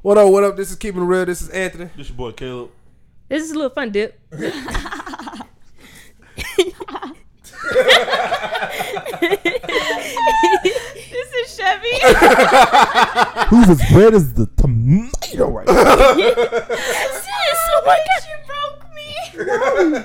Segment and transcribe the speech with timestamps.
[0.00, 0.30] What up?
[0.30, 0.56] What up?
[0.56, 1.26] This is keeping it real.
[1.26, 1.86] This is Anthony.
[1.96, 2.70] This is your boy Caleb.
[3.28, 4.20] This is a little fun dip.
[9.98, 11.90] This is Chevy.
[13.48, 15.74] Who's as red as the tomato right now?
[16.14, 19.08] Sis, oh my god, you broke me.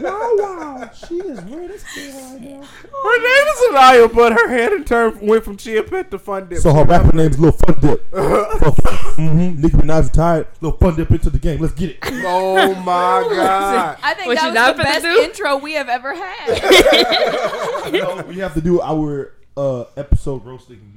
[0.01, 0.82] wow, wow.
[1.13, 2.63] She is red as hell right now.
[3.03, 6.49] Her name is Anaya, but her head and turn went from Chia Pet to Fun
[6.49, 6.57] Dip.
[6.57, 8.11] So her rapper name's Lil Fun Dip.
[8.11, 9.61] mm-hmm.
[9.61, 10.47] Nicki Minaj retired.
[10.61, 11.59] Lil Fun Dip into the game.
[11.61, 11.97] Let's get it.
[12.25, 13.97] Oh my god.
[14.03, 15.21] I think What that you was the finna best do?
[15.21, 17.93] intro we have ever had.
[17.93, 20.92] You know, we have to do our uh, episode roasting me and Anthony.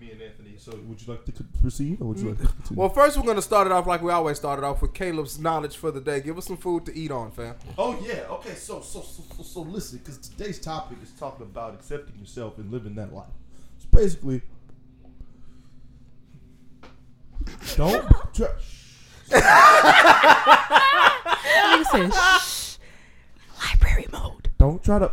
[0.66, 2.56] So would you like to proceed or would you like to mm.
[2.56, 2.80] continue?
[2.80, 5.76] Well, first we're gonna start it off like we always started off with Caleb's knowledge
[5.76, 6.20] for the day.
[6.20, 7.54] Give us some food to eat on, fam.
[7.78, 8.24] Oh yeah.
[8.30, 8.54] Okay.
[8.54, 12.72] So so so so, so listen, because today's topic is talking about accepting yourself and
[12.72, 13.28] living that life.
[13.78, 14.42] So basically,
[17.76, 18.04] don't
[18.34, 18.48] try.
[21.76, 22.12] Nigga said,
[22.42, 22.78] shh.
[23.64, 24.50] Library mode.
[24.58, 25.12] Don't try to.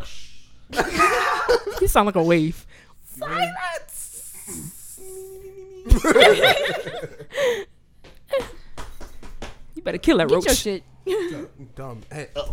[1.81, 2.65] You sound like a wave.
[9.75, 10.45] You better kill that Get roach.
[10.45, 10.83] your shit.
[11.75, 12.01] Dumb.
[12.11, 12.45] Hey, uh,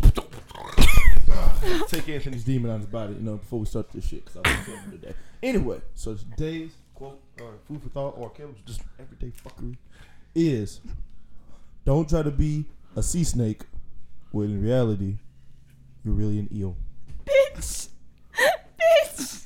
[1.87, 4.41] Take Anthony's demon out of his body, you know, before we start this shit, because
[4.43, 5.13] I was filming today.
[5.43, 9.77] Anyway, so today's quote, or food for thought, or Caleb's just everyday fuckery,
[10.35, 10.81] is
[11.85, 13.61] don't try to be a sea snake
[14.31, 15.17] when in reality,
[16.03, 16.75] you're really an eel.
[17.25, 17.87] Bitch.
[18.37, 19.43] Bitch.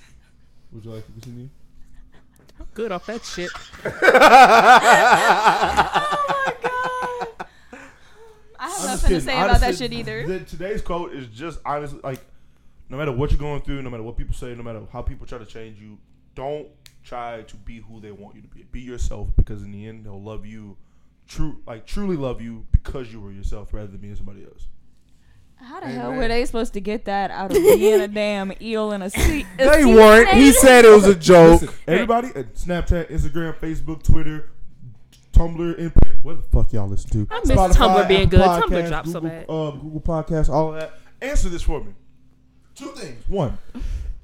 [0.72, 1.50] Would you like to continue?
[2.76, 3.50] Good off that shit.
[3.88, 3.92] Oh
[6.46, 7.48] my god.
[8.60, 9.20] I have I'm nothing to kidding.
[9.22, 10.28] say about that shit either.
[10.28, 12.20] The, today's quote is just honestly like,
[12.90, 15.26] no matter what you're going through, no matter what people say, no matter how people
[15.26, 15.98] try to change you,
[16.36, 16.68] don't
[17.04, 18.64] try to be who they want you to be.
[18.72, 20.78] Be yourself because in the end they'll love you,
[21.28, 24.68] true like truly love you because you were yourself rather than being somebody else.
[25.66, 26.00] How the Amen.
[26.00, 29.10] hell were they supposed to get that out of being a damn eel in a
[29.10, 29.46] sea?
[29.60, 30.30] a they sea weren't.
[30.30, 31.62] He said it was a joke.
[31.62, 34.52] Listen, everybody Snapchat, Instagram, Facebook, Twitter,
[35.34, 37.28] Tumblr, Impact, what the fuck y'all listen to?
[37.32, 38.40] I miss Tumblr being good.
[38.42, 39.46] Tumblr dropped so Google, bad.
[39.50, 40.94] Uh, Google Podcasts, all of that.
[41.22, 41.94] Answer this for me.
[42.76, 43.24] Two things.
[43.28, 43.58] One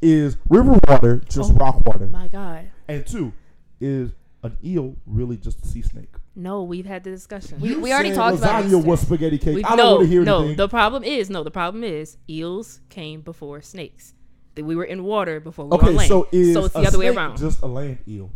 [0.02, 1.56] is river water just Oh.
[1.56, 2.70] rock water, My God.
[2.88, 3.34] and two
[3.80, 4.12] is
[4.44, 6.14] an eel really just a sea snake?
[6.36, 7.60] No, we've had the discussion.
[7.60, 8.86] We- we already talked about lasagna this.
[8.86, 9.56] was spaghetti cake.
[9.58, 10.38] We- I don't no, want to hear no.
[10.40, 10.58] anything.
[10.58, 11.44] The problem is no.
[11.44, 14.14] The problem is eels came before snakes.
[14.56, 16.10] That we were in water before we were on okay, land.
[16.10, 17.38] so is so it's the other way around.
[17.38, 18.30] just a land eel?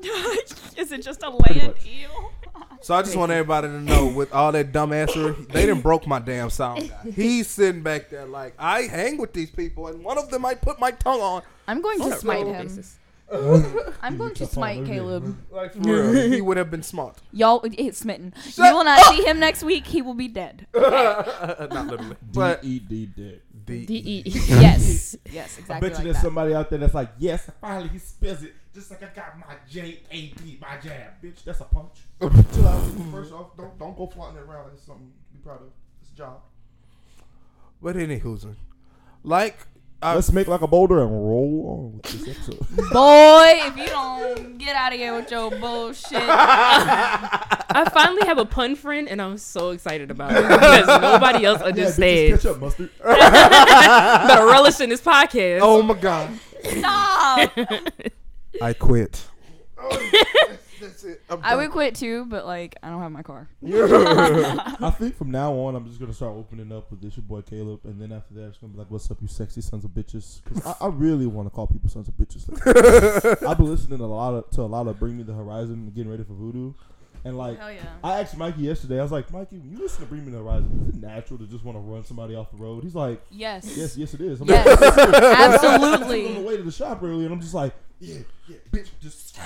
[0.76, 2.32] Is it just a land eel?
[2.82, 6.06] So I just want everybody to know, with all that dumb answer, they didn't broke
[6.06, 7.10] my damn sound guy.
[7.10, 10.54] He's sitting back there like I hang with these people, and one of them I
[10.54, 11.42] put my tongue on.
[11.68, 12.66] I'm going to smite him.
[12.66, 12.98] basis.
[14.02, 15.36] I'm going to smite Caleb.
[15.50, 17.18] Like for real, he would have been smart.
[17.32, 18.34] Y'all, it's smitten.
[18.42, 19.86] Shut you will not see him next week.
[19.86, 20.66] He will be dead.
[20.74, 23.40] Not literally, but D E D D.
[23.66, 24.22] the D E.
[24.26, 25.16] yes.
[25.30, 26.22] Yes, I bet you like there's that.
[26.22, 29.54] somebody out there that's like, yes, finally he spells it just like I got my
[29.68, 31.44] J A P, my jab, bitch.
[31.44, 32.00] That's a punch.
[32.20, 32.82] Chill out.
[33.12, 35.68] First off, don't don't go flaunting it around it's something to be proud of.
[36.00, 36.40] It's a job.
[37.80, 38.44] But anywho's
[39.22, 39.66] like
[40.02, 42.66] I, Let's make like a boulder and roll on with this episode.
[42.92, 46.12] Boy, if you don't get out of here with your bullshit.
[46.22, 51.60] I finally have a pun friend, and I'm so excited about it because nobody else
[51.60, 52.42] understands.
[52.42, 52.90] catch up, mustard.
[53.02, 55.60] Better relish in this podcast.
[55.62, 56.30] oh my god,
[56.64, 57.52] Stop.
[58.62, 59.22] I quit.
[59.78, 61.22] Oh, That's it.
[61.28, 61.58] I'm I done.
[61.58, 63.48] would quit too, but like I don't have my car.
[63.66, 67.42] I think from now on, I'm just gonna start opening up with this your boy
[67.42, 69.90] Caleb, and then after that, it's gonna be like, "What's up, you sexy sons of
[69.90, 72.48] bitches?" Because I, I really want to call people sons of bitches.
[72.48, 75.90] Like, I've been listening a lot of, to a lot of Bring Me the Horizon,
[75.94, 76.72] getting ready for Voodoo,
[77.24, 77.80] and like, Hell yeah.
[78.02, 78.98] I asked Mikey yesterday.
[78.98, 81.38] I was like, "Mikey, when you listen to Bring Me the Horizon, is it natural
[81.38, 83.76] to just want to run somebody off the road?" He's like, Yes.
[83.76, 84.66] "Yes, yes, it is." I'm Yes.
[84.66, 85.62] like,
[86.02, 88.18] on the way to the shop earlier, and I'm just like, "Yeah,
[88.48, 89.38] yeah, bitch, just."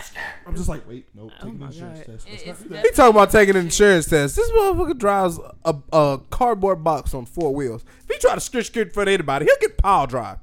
[0.46, 2.06] I'm just like, "Wait, no, Oh take an my insurance God.
[2.06, 4.36] test." Let's It- not do that." He talking about taking an insurance test.
[4.36, 7.84] This motherfucker drives a, a cardboard box on four wheels.
[8.02, 10.38] If he try to skirt skirt for anybody, he'll get pile drive.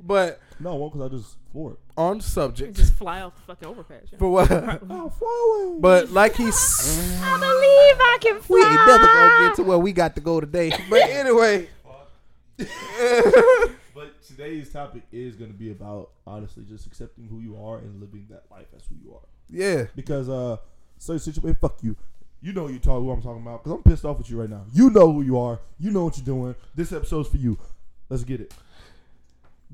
[0.00, 1.78] But No, well, because I just floored it.
[1.96, 4.02] on subject just fly off the fucking overpass.
[4.12, 4.18] yeah.
[4.18, 4.50] for what?
[4.50, 5.80] Oh, fly away.
[5.80, 6.54] But like he's,
[7.22, 10.40] I believe I can we ain't never gonna get to where we got to go
[10.40, 10.70] today.
[10.90, 11.68] But anyway,
[12.58, 12.68] But
[14.26, 18.26] today's topic is going to be about honestly just accepting who you are and living
[18.30, 19.20] that life as who you are.
[19.48, 20.56] yeah, Because uh,
[20.98, 21.96] certain situation, fuck you.
[22.42, 23.64] You know you talk who I'm talking about.
[23.64, 24.64] Because I'm pissed off with you right now.
[24.72, 25.60] You know who you are.
[25.78, 26.54] You know what you're doing.
[26.74, 27.58] This episode's for you.
[28.08, 28.52] Let's get it.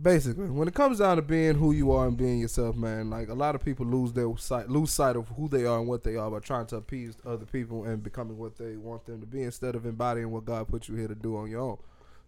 [0.00, 3.28] basically, when it comes down to being who you are and being yourself, man, like
[3.28, 6.02] a lot of people lose their sight, lose sight of who they are and what
[6.02, 9.26] they are by trying to appease other people and becoming what they want them to
[9.26, 11.76] be instead of embodying what God put you here to do on your own.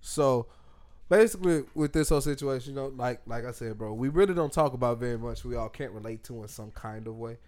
[0.01, 0.47] So,
[1.09, 4.53] basically, with this whole situation, you know, like like I said, bro, we really don't
[4.53, 5.45] talk about very much.
[5.45, 7.39] We all can't relate to in some kind of way.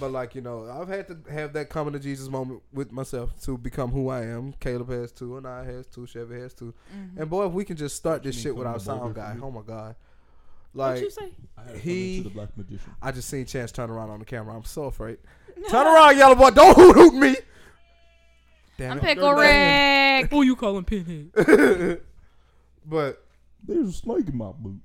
[0.00, 3.30] But like you know, I've had to have that coming to Jesus moment with myself
[3.42, 4.52] to become who I am.
[4.54, 6.06] Caleb has too, and I has too.
[6.06, 6.74] Chevy has too.
[6.94, 7.20] Mm-hmm.
[7.20, 9.60] And boy, if we can just start this shit without coming sound guy, oh my
[9.62, 9.94] god!
[10.72, 11.30] What Like you say?
[11.56, 12.92] I had to He- come into the black magician.
[13.00, 14.56] I just seen Chance turn around on the camera.
[14.56, 15.18] I'm so afraid.
[15.70, 16.50] Turn around, yellow boy!
[16.50, 17.36] Don't hoot hoot me.
[18.76, 19.02] Damn I'm it.
[19.02, 20.30] Pickle Rick.
[20.30, 22.00] Who you calling pinhead?
[22.86, 23.22] but
[23.62, 24.80] There's a snake in my boot.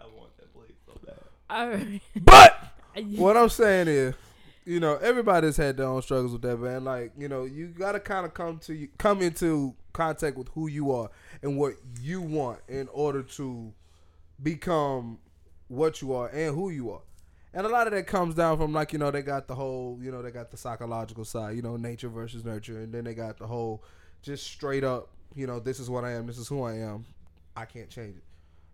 [0.00, 1.18] I want that blade so bad.
[1.50, 2.02] Alright.
[2.16, 2.56] but
[3.16, 4.14] what I'm saying is,
[4.64, 6.84] you know, everybody's had their own struggles with that, man.
[6.84, 10.92] Like, you know, you gotta kind of come to come into contact with who you
[10.92, 11.10] are
[11.42, 13.72] and what you want in order to
[14.42, 15.18] become
[15.68, 17.00] what you are and who you are.
[17.54, 19.98] And a lot of that comes down from like, you know, they got the whole,
[20.02, 23.14] you know, they got the psychological side, you know, nature versus nurture, and then they
[23.14, 23.82] got the whole
[24.22, 27.04] just straight up, you know, this is what I am, this is who I am.
[27.56, 28.22] I can't change it.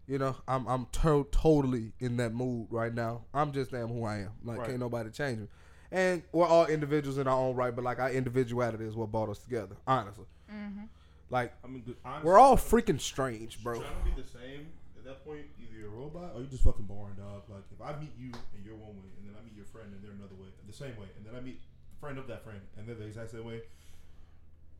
[0.06, 3.23] You know, I'm I'm to- totally in that mood right now.
[3.32, 4.32] I'm just damn who I am.
[4.44, 4.69] Like, Right.
[4.69, 5.49] can't nobody change me.
[5.91, 9.31] And we're all individuals in our own right, but like our individuality is what brought
[9.31, 9.76] us together.
[9.87, 10.85] Honestly, mm-hmm.
[11.31, 13.81] like I mean, the- honestly, we're all freaking strange, bro.
[13.81, 14.67] Trying to be the same
[14.99, 17.44] at that point, either you're a robot or you're just fucking boring, dog.
[17.49, 19.88] Like if I meet you and you're one way, and then I meet your friend
[19.94, 21.61] and they're another way, the same way, and then I meet
[21.96, 23.62] a friend of that friend and they're the exact same way.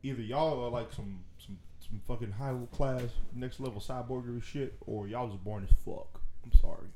[0.03, 3.03] Either y'all are like some some some fucking high class
[3.33, 6.21] next level cyborgery shit, or y'all was born as fuck.
[6.43, 6.87] I'm sorry.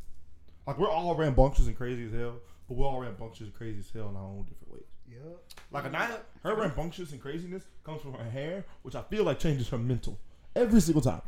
[0.68, 2.36] Like we're all rambunctious and crazy as hell,
[2.68, 4.84] but we're all rambunctious and crazy as hell in our own different ways.
[5.10, 5.32] Yeah.
[5.72, 9.70] Like Anaya, her rambunctious and craziness comes from her hair, which I feel like changes
[9.70, 10.20] her mental
[10.56, 11.22] every single time.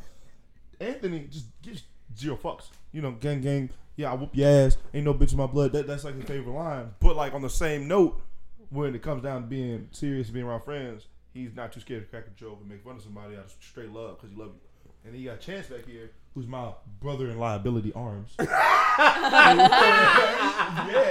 [0.79, 1.83] Anthony just gives
[2.17, 2.65] zero fucks.
[2.91, 4.77] You know, gang gang, yeah, I whoop your ass.
[4.93, 5.71] Ain't no bitch in my blood.
[5.73, 6.91] That, that's like his favorite line.
[6.99, 8.21] But like on the same note,
[8.69, 12.09] when it comes down to being serious being around friends, he's not too scared to
[12.09, 14.51] crack a joke and make fun of somebody out of straight love because he love
[14.53, 14.59] you.
[15.03, 18.33] And then you got Chance back here, who's my brother in liability arms.
[18.39, 18.45] yeah.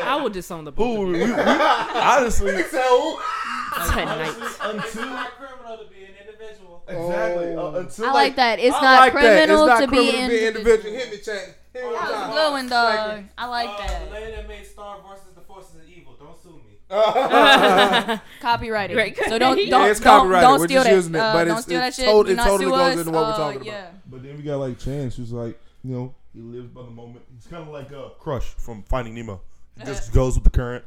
[0.05, 4.35] I will disown the both Who, of we, you we, honestly, tonight.
[4.63, 6.85] until not criminal to be an individual.
[6.89, 8.59] exactly uh, until I like that.
[8.61, 9.21] It's I not like that.
[9.21, 10.57] criminal It's not to criminal be individual.
[10.57, 10.95] individual.
[10.95, 11.55] Hit me, Chance.
[11.73, 12.63] Hit me one That was a time.
[12.63, 13.25] good dog.
[13.39, 14.13] I like Uh, The that.
[14.13, 16.15] lady that made Star versus the Forces of Evil.
[16.19, 16.79] Don't sue me.
[18.41, 18.97] Copyrighted.
[18.97, 19.17] Right.
[19.17, 20.49] So don't don't it's don't, copyrighted.
[20.49, 20.95] don't We're steal just that.
[20.97, 22.05] using it, Uh, but don't it's- steal that shit.
[22.07, 22.99] tot- it totally goes us.
[22.99, 24.11] into what we're Uh, talking about.
[24.11, 27.25] But then we got like Chance, who's like, you know, he lives by the moment.
[27.35, 29.41] He's kind of like a crush from Finding Nemo.
[29.79, 30.85] He just goes with the current,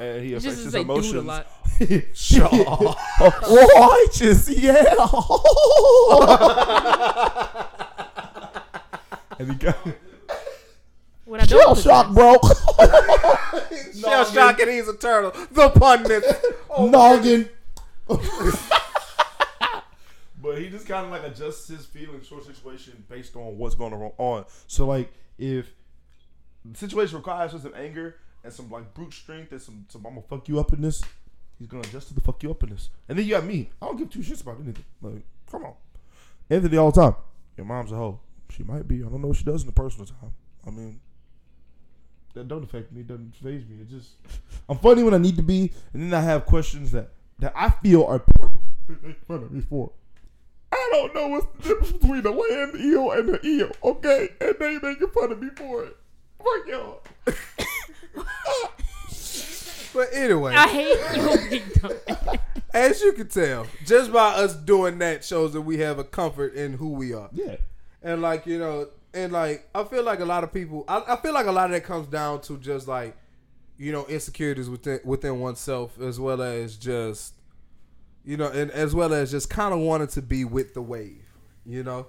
[0.00, 1.26] and he It's affects just his they do it a emotions.
[1.26, 1.46] lot.
[3.76, 4.94] Righteous, yeah.
[9.38, 9.76] and he got
[11.34, 12.36] What I don't shock, bro.
[14.00, 15.32] Shell shock and he's a turtle.
[15.50, 16.22] The pundit.
[16.70, 17.48] Oh, Noggin.
[20.40, 23.74] But he just kind of like adjusts his feelings for a situation based on what's
[23.74, 24.44] going on.
[24.68, 25.72] So like if
[26.64, 30.26] the situation requires some anger and some like brute strength and some some I'm gonna
[30.28, 31.02] fuck you up in this,
[31.58, 32.90] he's gonna adjust to the fuck you up in this.
[33.08, 33.70] And then you got me.
[33.82, 34.84] I don't give two shits about anything.
[35.02, 35.74] Like, come on.
[36.48, 37.16] Anthony all the time.
[37.56, 38.20] Your mom's a hoe.
[38.50, 39.02] She might be.
[39.02, 40.34] I don't know what she does in the personal time.
[40.66, 41.00] I mean,
[42.34, 43.00] that don't affect me.
[43.00, 43.76] It doesn't phase me.
[43.80, 44.10] It just
[44.68, 47.70] I'm funny when I need to be, and then I have questions that that I
[47.70, 48.60] feel are important.
[48.88, 49.92] They make fun of me for.
[50.70, 54.28] I don't know what's the difference between the land eel and the eel, okay?
[54.40, 55.96] And they making fun of me for it.
[56.38, 57.02] Fuck y'all.
[59.94, 62.38] But anyway, I hate you,
[62.74, 66.54] as you can tell, just by us doing that shows that we have a comfort
[66.54, 67.28] in who we are.
[67.32, 67.56] Yeah.
[68.02, 71.16] And like, you know, and like I feel like a lot of people I, I
[71.16, 73.16] feel like a lot of that comes down to just like,
[73.78, 77.34] you know, insecurities within within oneself as well as just
[78.24, 81.24] you know, and as well as just kind of wanting to be with the wave,
[81.66, 82.06] you know?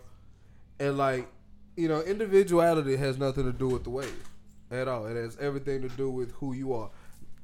[0.79, 1.27] And like,
[1.75, 4.29] you know, individuality has nothing to do with the wave
[4.71, 5.05] at all.
[5.07, 6.89] It has everything to do with who you are.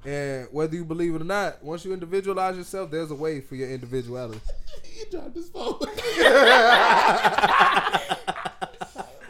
[0.06, 3.56] And whether you believe it or not, once you individualize yourself, there's a way for
[3.56, 4.40] your individuality.
[4.84, 5.80] He dropped his phone.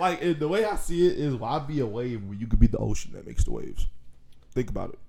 [0.02, 2.60] like and the way I see it is, why be a wave when you could
[2.60, 3.88] be the ocean that makes the waves?
[4.54, 5.00] Think about it.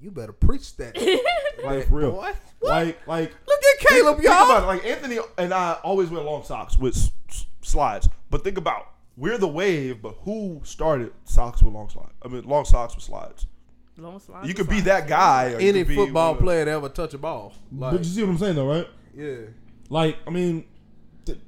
[0.00, 0.96] You better preach that.
[1.62, 2.12] Like for real.
[2.12, 2.32] Boy.
[2.62, 4.44] Like like Look at Caleb, Think y'all.
[4.44, 4.66] about it.
[4.66, 8.08] Like Anthony and I always wear long socks with s- s- slides.
[8.30, 8.86] But think about
[9.18, 12.12] we're the wave, but who started socks with long slides?
[12.22, 13.46] I mean, long socks with slides.
[13.98, 15.52] Long slides You or could be that guy.
[15.52, 16.44] Or you Any could football whatever.
[16.46, 17.52] player to ever touch a ball.
[17.70, 18.88] but you see what I'm saying though, right?
[19.14, 19.36] yeah.
[19.90, 20.64] Like, I mean,
[21.26, 21.38] th-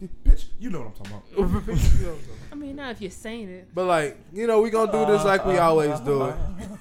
[0.24, 0.46] bitch.
[0.58, 2.18] You know what I'm talking about.
[2.52, 3.68] I mean, not if you're saying it.
[3.74, 6.34] But like, you know, we gonna do this like we always do it.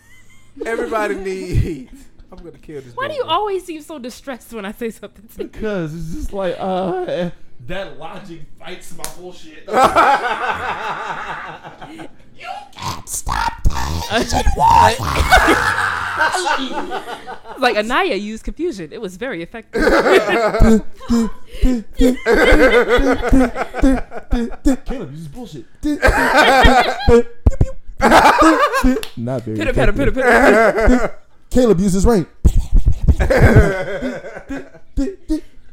[0.65, 2.05] Everybody needs.
[2.31, 2.95] I'm gonna kill this.
[2.95, 3.31] Why do you dog.
[3.31, 5.49] always seem so distressed when I say something to you?
[5.49, 7.31] Because it's just like uh
[7.65, 9.67] that logic fights my bullshit.
[17.59, 18.91] like Anaya used confusion.
[18.93, 19.83] It was very effective.
[24.85, 25.65] Caleb uses bullshit.
[29.17, 29.57] Not very.
[29.57, 30.13] pitter patter pitter effective.
[30.13, 31.19] patter.
[31.49, 32.25] Caleb uses rain.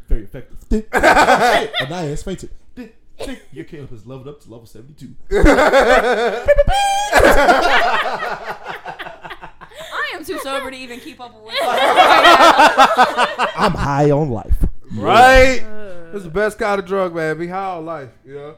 [0.08, 0.86] Very effective.
[0.92, 2.50] Anaya has fainted.
[3.52, 5.14] Your Caleb has leveled up to level 72.
[8.76, 11.54] I am too sober to even keep up with.
[13.56, 14.64] I'm high on life.
[14.92, 15.60] Right.
[15.60, 17.38] Uh, It's the best kind of drug, man.
[17.38, 18.56] Be high on life, you know.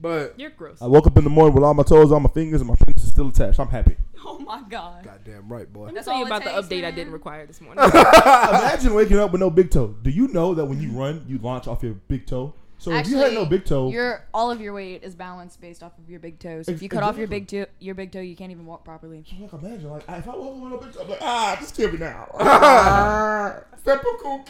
[0.00, 0.80] But You're gross.
[0.80, 2.74] I woke up in the morning with all my toes on my fingers and my
[2.76, 3.60] fingers are still attached.
[3.60, 3.96] I'm happy.
[4.24, 5.04] oh my god.
[5.04, 5.84] goddamn right, boy.
[5.84, 6.94] Let me That's tell you all it about the takes, update I man.
[6.94, 7.84] didn't require this morning.
[7.84, 9.88] Imagine waking up with no big toe.
[10.02, 12.54] Do you know that when you run, you launch off your big toe?
[12.80, 15.82] So if you had no big toe, Your all of your weight is balanced based
[15.82, 16.66] off of your big toes.
[16.66, 18.84] If Ex- you cut off your big toe, your big toe, you can't even walk
[18.84, 19.22] properly.
[19.38, 21.92] like imagine like if I walk with no big toe, I'm like ah, just kill
[21.92, 22.26] me now.
[22.40, 24.44] Ah, Typical.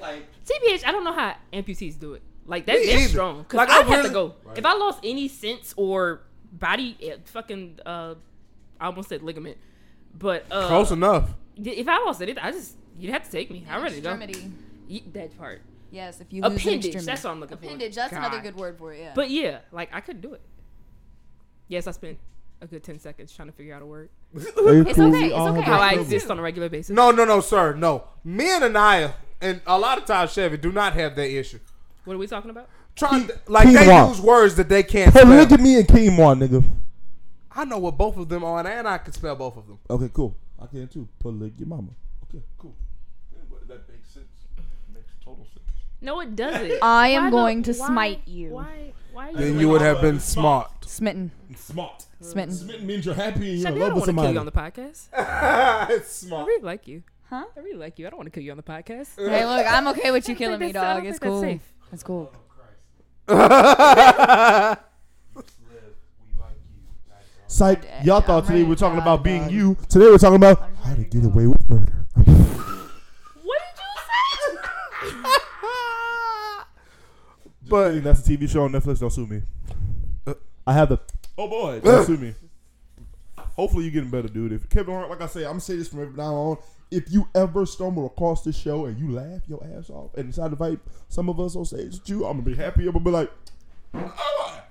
[0.00, 2.22] like TBH, I don't know how amputees do it.
[2.46, 3.08] Like that, Me they're either.
[3.08, 3.44] strong.
[3.44, 4.34] Cause Like, I I have to really- go.
[4.56, 8.14] If I lost any sense or body, eh, fucking, uh,
[8.80, 9.56] I almost said ligament,
[10.18, 11.30] but uh, Close enough.
[11.56, 13.64] if I lost it, I just you'd have to take me.
[13.70, 14.16] I'm ready to go.
[15.12, 15.62] That part.
[15.94, 16.86] Yes, if you lose an Appendage.
[16.86, 17.06] extremity.
[17.06, 17.64] That's what I'm looking for.
[17.66, 17.94] Appendage.
[17.94, 18.98] That's another good word for it.
[19.00, 19.12] Yeah.
[19.14, 20.42] But yeah, like I couldn't do it.
[21.68, 22.18] Yes, I spent
[22.60, 24.10] a good ten seconds trying to figure out a word.
[24.34, 24.58] It's
[24.98, 25.60] okay, it's okay.
[25.62, 26.90] How I I exist on a regular basis.
[26.94, 27.74] No, no, no, sir.
[27.74, 28.04] No.
[28.24, 31.60] Me and Anaya, and a lot of times Chevy, do not have that issue.
[32.04, 32.68] What are we talking about?
[32.96, 34.08] Trying to, like they quinoa.
[34.08, 35.34] use words that they can't Hey, spell.
[35.36, 36.64] look at me and quinoa, nigga.
[37.52, 39.78] I know what both of them are, and I can spell both of them.
[39.88, 40.36] Okay, cool.
[40.60, 41.08] I can too.
[41.20, 41.90] Put leg your mama.
[42.28, 42.74] Okay, cool.
[43.68, 44.26] That makes sense.
[44.92, 45.64] Makes total sense.
[46.04, 46.72] No, it doesn't.
[46.82, 48.50] I am Why going the- to why- smite you.
[48.50, 48.92] Why?
[49.12, 49.28] Why?
[49.28, 50.70] Are you Then you would have been smart.
[50.84, 51.30] Smitten.
[51.56, 52.04] Smart.
[52.20, 52.54] Smitten.
[52.54, 54.14] Smitten means you're happy and you're Shadi, in I love don't with want to kill
[54.16, 54.32] somebody.
[54.34, 55.90] you on the podcast.
[55.96, 56.46] it's I smart.
[56.46, 57.02] really like you.
[57.30, 57.44] Huh?
[57.56, 58.06] I really like you.
[58.06, 59.08] I don't want to kill you on the podcast.
[59.30, 61.02] Hey, look, I'm okay with you killing me, that's- I dog.
[61.04, 61.42] don't It's think that's cool.
[61.42, 61.62] safe.
[61.92, 62.32] It's cool.
[63.28, 63.38] Live,
[65.38, 66.82] we like you.
[67.46, 67.84] Psych.
[68.04, 69.76] Y'all thought today we were talking about being you.
[69.88, 72.04] Today we're talking about how to get away with murder.
[72.14, 72.34] What did
[73.78, 73.92] you
[77.62, 77.63] say?
[77.74, 79.00] But that's a TV show on Netflix.
[79.00, 79.42] Don't sue me.
[80.64, 80.98] I have the.
[81.36, 82.32] Oh boy, don't sue me.
[83.36, 84.52] Hopefully you're getting better, dude.
[84.52, 86.58] If Kevin Hart, like I say, I'm gonna say this from now on.
[86.92, 90.46] If you ever stumble across this show and you laugh your ass off and decide
[90.46, 90.78] to invite
[91.08, 92.86] some of us on stage with you, I'm gonna be happy.
[92.86, 93.32] I'm gonna be like,
[93.92, 94.62] "Alright."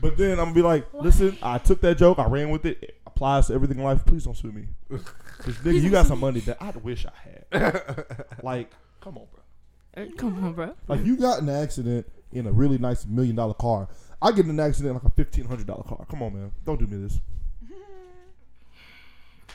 [0.00, 2.78] but then I'm gonna be like, listen, I took that joke, I ran with it.
[2.80, 4.04] It applies to everything in life.
[4.06, 4.68] Please don't sue me.
[4.88, 8.14] 'Cause, nigga, you got some money that I wish I had.
[8.44, 10.04] like, come on, bro.
[10.04, 10.74] Uh, Come on, bro.
[10.86, 13.88] Like you got an accident in a really nice million dollar car.
[14.20, 16.04] I get in an accident in like a fifteen hundred dollar car.
[16.10, 16.52] Come on, man.
[16.64, 17.20] Don't do me this.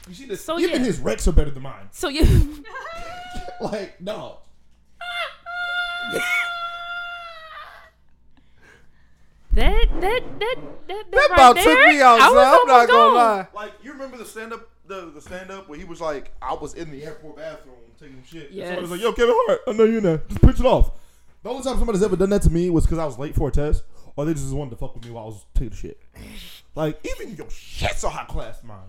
[0.07, 0.43] You see this?
[0.43, 0.85] So, Even yeah.
[0.87, 1.87] his wrecks are better than mine.
[1.91, 2.63] So you.
[3.61, 4.39] Like, no.
[9.53, 10.55] That that that that
[10.87, 13.13] that, That right about there, took me out, I was I'm not almost gonna gone.
[13.15, 13.47] lie.
[13.55, 16.53] Like you remember the stand up, the the stand up where he was like, I
[16.53, 18.51] was in the airport bathroom taking shit.
[18.51, 18.67] Yes.
[18.67, 20.21] Somebody's like, yo, Kevin Hart, I know you're in there.
[20.27, 20.91] Just pitch it off.
[21.43, 23.47] The only time somebody's ever done that to me was because I was late for
[23.47, 23.83] a test,
[24.15, 26.01] or they just wanted to fuck with me while I was taking the shit.
[26.75, 28.79] Like, even your shit's so high class, mine.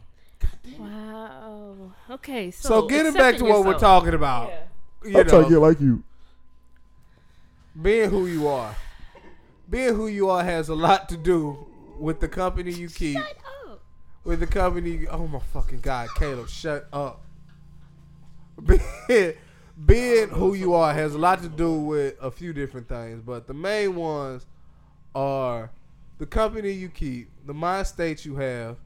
[0.78, 1.93] Wow.
[2.11, 2.50] Okay.
[2.50, 3.81] So, So getting back to accepting what we're yourself.
[4.02, 5.11] talking about, Yeah.
[5.11, 6.02] you I'm trying to know, get like you.
[7.81, 8.75] being who you are,
[9.71, 11.67] being who you are has a lot to do
[11.99, 13.19] with the company you keep,
[13.67, 13.78] Oh.
[14.25, 15.07] with the company.
[15.09, 17.23] Oh my fucking god, Caleb, shut up.
[18.67, 19.35] Being,
[19.87, 23.47] being who you are has a lot to do with a few different things, but
[23.47, 24.47] the main ones
[25.14, 25.70] are
[26.18, 28.76] the company you keep, the mind state you have,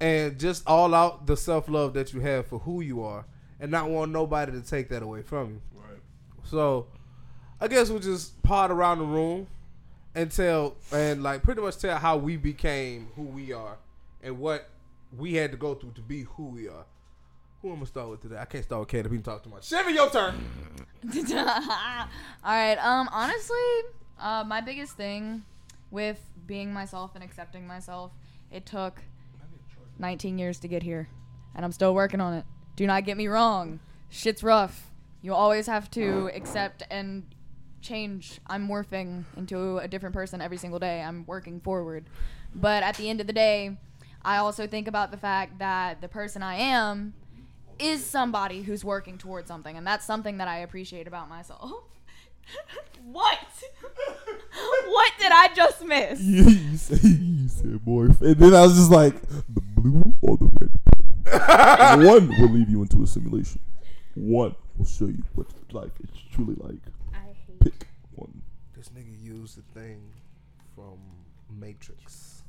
[0.00, 3.26] and just all out the self love that you have for who you are,
[3.58, 5.60] and not want nobody to take that away from you.
[5.74, 5.98] Right.
[6.44, 6.86] So,
[7.60, 9.48] I guess we'll just pod around the room
[10.14, 13.76] and tell, and like pretty much tell how we became who we are
[14.22, 14.68] and what
[15.16, 16.84] we had to go through to be who we are.
[17.62, 18.38] Who am gonna start with today?
[18.38, 19.12] I can't start with Caleb.
[19.12, 19.68] He talk too much.
[19.68, 20.34] Chevy, your turn.
[21.12, 22.06] All
[22.44, 22.76] right.
[22.76, 23.08] Um.
[23.12, 23.56] Honestly,
[24.20, 25.42] uh, my biggest thing
[25.90, 28.12] with being myself and accepting myself,
[28.52, 29.02] it took
[29.98, 31.08] 19 years to get here,
[31.56, 32.44] and I'm still working on it.
[32.76, 33.80] Do not get me wrong.
[34.08, 34.92] Shit's rough.
[35.20, 37.24] You always have to accept and
[37.80, 38.40] change.
[38.46, 41.02] I'm morphing into a different person every single day.
[41.02, 42.04] I'm working forward.
[42.54, 43.76] But at the end of the day,
[44.22, 47.14] I also think about the fact that the person I am
[47.78, 51.72] is somebody who's working towards something, and that's something that I appreciate about myself.
[53.04, 53.38] what?
[54.86, 56.20] what did I just miss?
[56.20, 60.36] you, you said you said morph, and then I was just like the blue or
[60.36, 60.88] the red pill.
[62.12, 63.60] One will lead you into a simulation.
[64.14, 66.80] One will show you what life is truly like.
[67.12, 68.42] I hate Pick one.
[68.76, 70.00] This nigga used the thing
[70.74, 70.98] from
[71.50, 72.42] Matrix.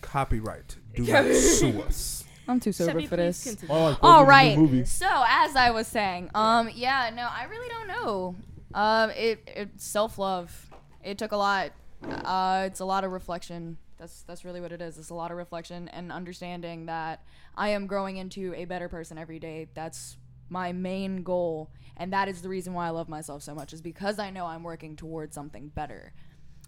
[0.00, 0.76] Copyright.
[0.94, 2.23] Do not sue us.
[2.46, 3.44] I'm too sober Chevy, for this.
[3.44, 3.74] continue.
[3.74, 4.58] Oh, like All Pokemon right.
[4.58, 4.84] Movie.
[4.84, 8.34] So as I was saying, um, yeah, no, I really don't know.
[8.74, 10.70] Um, it, it self love.
[11.02, 11.72] It took a lot.
[12.02, 13.78] Uh, it's a lot of reflection.
[13.98, 14.98] That's that's really what it is.
[14.98, 17.22] It's a lot of reflection and understanding that
[17.56, 19.68] I am growing into a better person every day.
[19.74, 20.16] That's
[20.50, 23.72] my main goal, and that is the reason why I love myself so much.
[23.72, 26.12] Is because I know I'm working towards something better.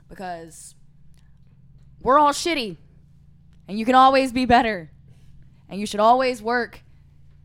[0.09, 0.75] Because
[2.01, 2.77] we're all shitty,
[3.67, 4.91] and you can always be better,
[5.69, 6.83] and you should always work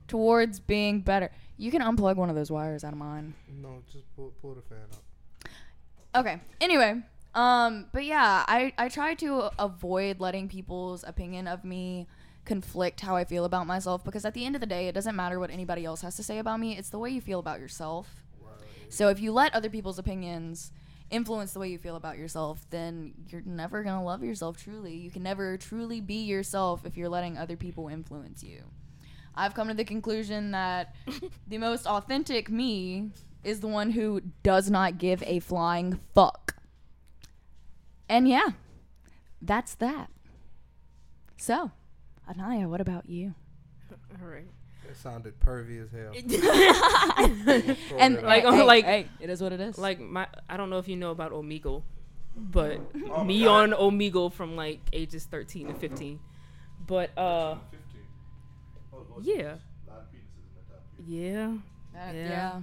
[0.07, 1.31] towards being better.
[1.57, 3.33] You can unplug one of those wires out of mine.
[3.61, 5.49] No, just pull, pull the fan up.
[6.13, 6.41] Okay.
[6.59, 7.01] Anyway,
[7.35, 12.07] um, but yeah, I I try to avoid letting people's opinion of me
[12.43, 15.15] conflict how I feel about myself because at the end of the day, it doesn't
[15.15, 16.77] matter what anybody else has to say about me.
[16.77, 18.23] It's the way you feel about yourself.
[18.89, 20.71] So if you let other people's opinions
[21.11, 24.95] influence the way you feel about yourself, then you're never going to love yourself truly.
[24.95, 28.63] You can never truly be yourself if you're letting other people influence you.
[29.35, 30.95] I've come to the conclusion that
[31.47, 33.11] the most authentic me
[33.43, 36.55] is the one who does not give a flying fuck.
[38.09, 38.49] And yeah,
[39.41, 40.09] that's that.
[41.37, 41.71] So,
[42.29, 43.35] Anaya, what about you?
[44.21, 44.47] All right.
[44.91, 46.11] It sounded pervy as hell.
[47.97, 49.77] And Like, hey, hey, like- hey, it is what it is.
[49.77, 51.83] Like my, I don't know if you know about Omegle,
[52.35, 52.79] but
[53.09, 56.19] Oh, me on Omegle from like ages 13 to 15.
[56.87, 57.55] But uh,
[59.21, 59.55] yeah,
[61.07, 61.53] yeah,
[61.93, 62.61] That- yeah.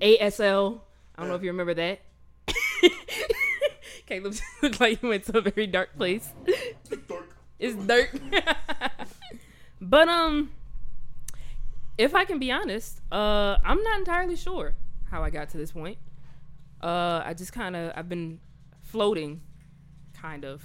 [0.00, 0.18] yeah.
[0.20, 0.80] ASL.
[1.16, 2.00] I don't know if you remember that.
[4.06, 6.32] Caleb looked like he went to a very dark place.
[6.46, 7.30] It's dark.
[7.58, 8.10] it's dark.
[9.80, 10.50] But um,
[11.98, 14.74] if I can be honest, uh, I'm not entirely sure
[15.10, 15.98] how I got to this point.
[16.82, 18.40] Uh, I just kind of I've been
[18.82, 19.40] floating,
[20.14, 20.62] kind of.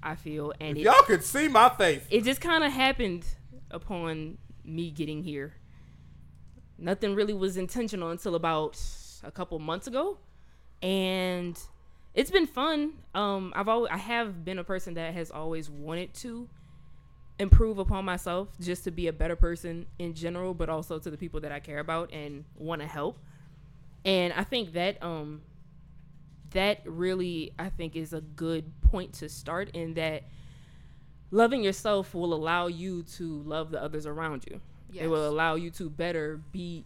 [0.00, 2.02] I feel, and If it, y'all could see my face.
[2.08, 3.24] it just kind of happened
[3.68, 5.54] upon me getting here.
[6.78, 8.80] Nothing really was intentional until about
[9.24, 10.18] a couple months ago,
[10.80, 11.58] and
[12.14, 12.92] it's been fun.
[13.12, 16.48] Um, I've always I have been a person that has always wanted to
[17.38, 21.16] improve upon myself, just to be a better person in general, but also to the
[21.16, 23.18] people that I care about and want to help.
[24.04, 25.42] And I think that um,
[26.50, 30.24] that really I think is a good point to start in that
[31.30, 34.60] loving yourself will allow you to love the others around you.
[35.04, 36.84] It will allow you to better be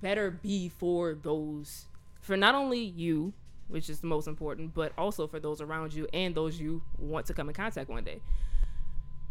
[0.00, 1.86] better be for those
[2.20, 3.32] for not only you,
[3.68, 7.26] which is the most important, but also for those around you and those you want
[7.26, 8.20] to come in contact one day.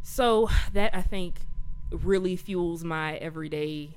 [0.04, 1.42] So that I think
[1.92, 3.90] really fuels my everyday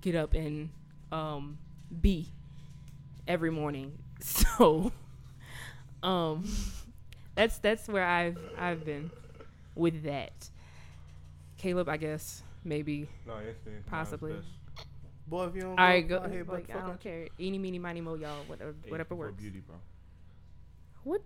[0.00, 0.70] get up and
[1.12, 1.58] um
[2.00, 2.28] be
[3.26, 3.98] every morning.
[4.20, 4.90] So
[6.02, 6.44] um
[7.36, 9.12] that's that's where I've I've been
[9.76, 10.50] with that.
[11.56, 13.08] Caleb, I guess maybe.
[13.26, 13.76] No, Anthony.
[13.86, 14.34] Possibly.
[15.28, 16.24] Boy, if you don't All right, go, go.
[16.24, 17.28] out here, Like, I don't care.
[17.38, 18.44] Eeny, meeny, miny, mo, y'all.
[18.46, 19.40] Whatever, whatever works.
[19.40, 19.76] Beauty, bro.
[21.04, 21.22] What?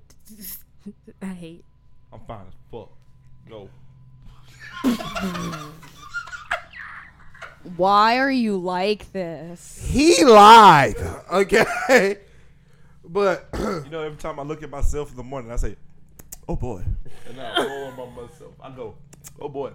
[1.23, 1.65] I hate.
[2.13, 2.91] I'm fine as fuck.
[3.49, 3.71] Go.
[7.77, 9.87] Why are you like this?
[9.91, 10.97] He lied.
[11.33, 12.19] Okay.
[13.05, 15.77] But You know, every time I look at myself in the morning, I say,
[16.49, 16.83] "Oh boy,"
[17.29, 18.55] and I roll on myself.
[18.61, 18.95] I go,
[19.41, 19.73] "Oh boy."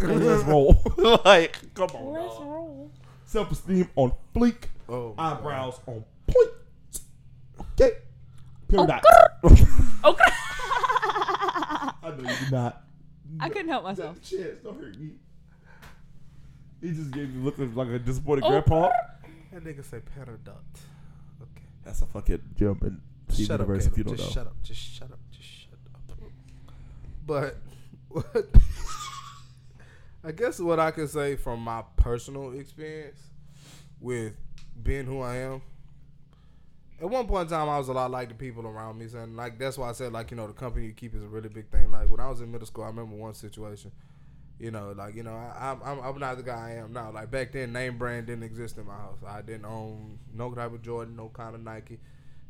[0.00, 0.80] Let's roll.
[1.24, 2.12] like, come on.
[2.12, 2.46] Let's dog.
[2.46, 2.90] roll.
[3.26, 4.64] Self esteem on fleek.
[4.88, 6.50] oh, my Eyebrows on point.
[7.72, 7.92] Okay.
[8.68, 9.06] Paradox.
[10.02, 10.24] Okay.
[10.32, 12.84] I know you did not.
[13.38, 14.20] I couldn't help myself.
[14.22, 15.10] Chance, don't hurt me.
[16.80, 18.48] He just gave me look like a disappointed Oh.
[18.50, 18.88] grandpa.
[19.52, 20.80] That nigga say paraduct.
[21.42, 21.64] Okay.
[21.84, 23.92] That's a fucking gem in Steven shut Universe Caleb.
[23.92, 24.34] if you don't just know.
[24.34, 24.62] shut up.
[24.62, 25.18] Just shut up.
[25.30, 26.18] Just shut up.
[27.26, 27.56] But
[28.08, 28.46] what?
[30.24, 33.20] I guess what I can say from my personal experience
[34.00, 34.34] with
[34.82, 35.62] being who I am.
[37.00, 39.34] At one point in time, I was a lot like the people around me, and
[39.34, 41.48] like that's why I said like you know the company you keep is a really
[41.48, 41.90] big thing.
[41.90, 43.90] Like when I was in middle school, I remember one situation.
[44.58, 47.10] You know, like you know, I, I'm I'm not the guy I am now.
[47.10, 49.18] Like back then, name brand didn't exist in my house.
[49.26, 51.98] I didn't own no type of Jordan, no kind of Nike,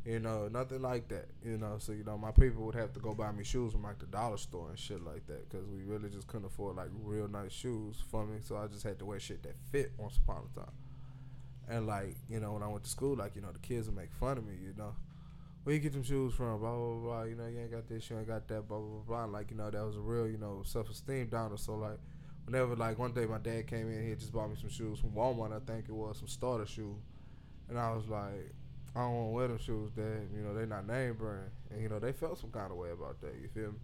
[0.05, 1.29] you know, nothing like that.
[1.45, 3.83] You know, so you know, my people would have to go buy me shoes from
[3.83, 6.89] like the dollar store and shit like that because we really just couldn't afford like
[7.01, 8.39] real nice shoes for me.
[8.43, 10.73] So I just had to wear shit that fit once upon a time.
[11.69, 13.95] And like you know, when I went to school, like you know, the kids would
[13.95, 14.53] make fun of me.
[14.61, 14.93] You know,
[15.63, 16.59] where you get them shoes from?
[16.59, 17.23] Blah blah blah.
[17.23, 18.67] You know, you ain't got this, you ain't got that.
[18.67, 19.23] Blah blah blah.
[19.23, 21.57] And, like you know, that was a real you know self esteem downer.
[21.57, 21.99] So like,
[22.45, 25.11] whenever like one day my dad came in, he just bought me some shoes from
[25.11, 25.55] Walmart.
[25.55, 26.99] I think it was some starter shoes,
[27.69, 28.53] and I was like,
[28.95, 30.27] I don't want to wear them shoes, Dad.
[30.35, 32.89] You know, they not name brand, and you know they felt some kind of way
[32.91, 33.33] about that.
[33.41, 33.77] You feel me?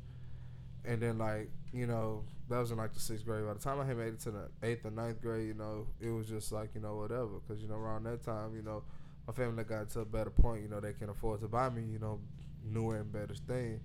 [0.87, 3.45] And then like you know that was in like the sixth grade.
[3.45, 5.87] By the time I had made it to the eighth or ninth grade, you know
[5.99, 7.39] it was just like you know whatever.
[7.45, 8.83] Because you know around that time, you know
[9.27, 10.63] my family got to a better point.
[10.63, 12.19] You know they can afford to buy me you know
[12.63, 13.81] newer and better things.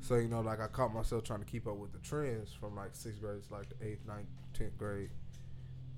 [0.00, 2.76] So you know like I caught myself trying to keep up with the trends from
[2.76, 5.10] like sixth grade to like the eighth, ninth, tenth grade.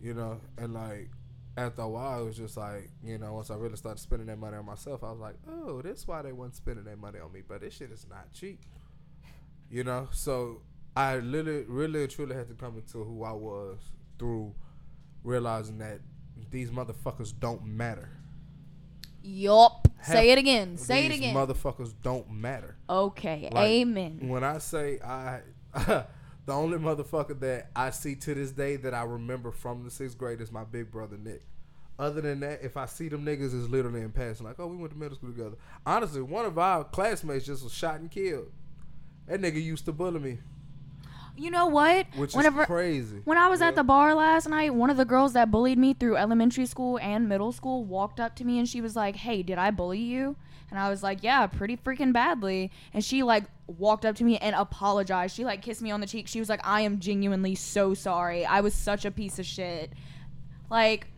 [0.00, 1.11] You know, and like
[1.57, 4.38] after a while, it was just like, you know, once I really started spending that
[4.38, 7.33] money on myself, I was like, oh, this why they wasn't spending that money on
[7.33, 7.42] me.
[7.46, 8.61] But this shit is not cheap.
[9.74, 10.06] You know?
[10.12, 10.60] So
[10.96, 13.80] I literally, really truly had to come into who I was
[14.20, 14.54] through
[15.24, 15.98] realizing that
[16.48, 18.08] these motherfuckers don't matter.
[19.24, 19.88] Yup.
[20.00, 20.76] Say it again.
[20.76, 21.34] Say it again.
[21.34, 21.56] These.
[21.56, 22.76] Motherfuckers don't matter.
[22.88, 23.48] okay.
[23.50, 24.28] Like, Amen.
[24.28, 25.40] When I say I,
[25.74, 26.06] the
[26.52, 30.40] only motherfucker that I see to this day that I remember from the sixth grade
[30.40, 31.42] is my big brother Nick.
[31.98, 34.46] Other than that, if I see them niggas, is literally in passing.
[34.46, 35.56] Like, oh, we went to middle school together.
[35.84, 38.52] Honestly, one of our classmates just was shot and killed.
[39.26, 40.38] That nigga used to bully me,
[41.37, 42.06] You know what?
[42.16, 43.20] which Whenever is crazy.
[43.24, 43.68] when I was Yeah.
[43.68, 46.98] at the bar last night, one of the girls that bullied me through elementary school
[47.00, 49.98] and middle school walked up to me and she was like, "Hey, did I bully
[50.00, 50.37] you?"
[50.70, 54.37] And I was like, "Yeah, pretty freaking badly." And she like walked up to me
[54.38, 55.34] and apologized.
[55.34, 56.28] She like kissed me on the cheek.
[56.28, 58.44] She was like, "I am genuinely so sorry.
[58.44, 59.92] I was such a piece of shit."
[60.70, 61.08] Like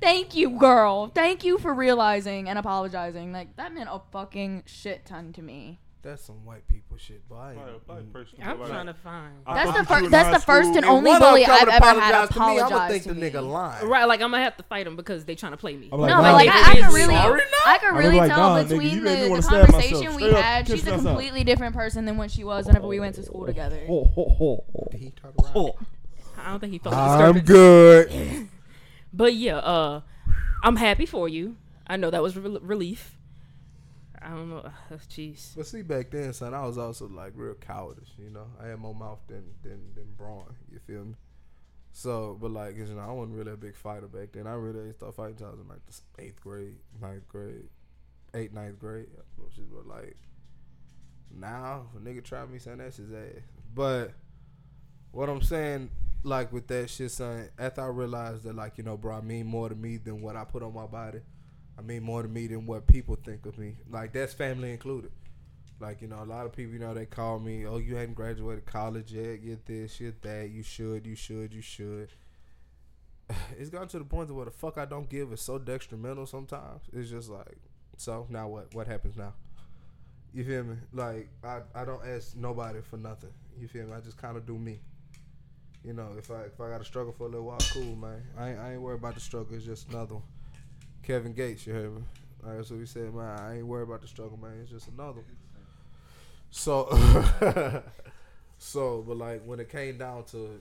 [0.00, 1.08] Thank you, girl.
[1.08, 3.32] Thank you for realizing and apologizing.
[3.32, 5.78] Like that meant a fucking shit ton to me.
[6.02, 7.36] That's some white people shit, boy.
[7.36, 9.32] I ain't- Black- black person, I'm like- trying to find.
[9.46, 10.10] That's the first.
[10.10, 12.38] That's the first and only one of them bully I've to ever had apologize to
[12.40, 13.30] me, I'ma apologize think to the me.
[13.30, 13.86] nigga lying.
[13.86, 15.90] Right, like I'm gonna have to fight him because they trying to play me.
[15.92, 18.38] I'm like, no, but like I, I can really, sorry I can really like, tell
[18.54, 19.72] nah, nigga, between you made me the, wanna the stab myself.
[19.82, 20.66] conversation we Straight up, had.
[20.66, 21.06] kiss She's a myself.
[21.06, 23.80] completely different person than what she was whenever we went to school together.
[23.86, 24.88] Ho, ho, ho, ho.
[24.90, 25.72] Did he turn around?
[26.38, 27.46] I don't think he felt I'm disturbed.
[27.46, 28.48] good.
[29.12, 30.00] But yeah, uh,
[30.62, 31.56] I'm happy for you.
[31.86, 33.16] I know that was rel relief.
[34.22, 34.70] I don't know.
[35.08, 35.56] Jeez.
[35.56, 38.10] But see, back then, son, I was also like real cowardice.
[38.18, 40.54] You know, I had more mouth than than than brawn.
[40.70, 41.14] You feel me?
[41.92, 44.46] So, but like you know, I wasn't really a big fighter back then.
[44.46, 47.68] I really started fighting till I was in like the eighth grade, ninth grade,
[48.34, 49.08] eighth, ninth grade.
[49.36, 50.16] Which is what like
[51.30, 53.42] now, a nigga try me, son, that's his ass.
[53.74, 54.12] But
[55.12, 55.90] what I'm saying,
[56.22, 59.46] like with that shit, son, after I realized that, like you know, bro, I mean
[59.46, 61.20] more to me than what I put on my body.
[61.80, 63.76] I mean more to me than what people think of me.
[63.90, 65.10] Like that's family included.
[65.80, 68.14] Like you know, a lot of people, you know, they call me, "Oh, you hadn't
[68.14, 69.42] graduated college yet.
[69.42, 70.50] Get this, get that.
[70.50, 72.10] You should, you should, you should."
[73.58, 76.26] It's gotten to the point where the fuck I don't give is so detrimental.
[76.26, 77.56] Sometimes it's just like,
[77.96, 78.74] so now what?
[78.74, 79.32] What happens now?
[80.34, 80.76] You feel me?
[80.92, 83.32] Like I, I don't ask nobody for nothing.
[83.58, 83.94] You feel me?
[83.94, 84.80] I just kind of do me.
[85.82, 88.22] You know, if I if I got to struggle for a little while, cool, man.
[88.36, 89.56] I ain't, I ain't worried about the struggle.
[89.56, 90.24] It's just another one.
[91.10, 92.02] Kevin Gates, you heard me?
[92.40, 93.36] That's what he said, man.
[93.40, 94.60] I ain't worried about the struggle, man.
[94.62, 95.22] It's just another.
[96.52, 96.88] So,
[98.58, 100.60] so, but like when it came down to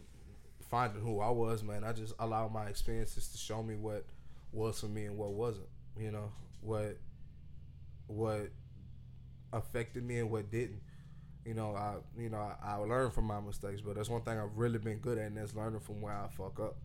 [0.71, 4.05] finding who I was, man, I just allowed my experiences to show me what
[4.51, 5.67] was for me and what wasn't.
[5.95, 6.31] You know,
[6.61, 6.97] what
[8.07, 8.49] what
[9.53, 10.81] affected me and what didn't.
[11.45, 14.39] You know, I you know I, I learned from my mistakes, but that's one thing
[14.39, 16.75] I've really been good at, and that's learning from where I fuck up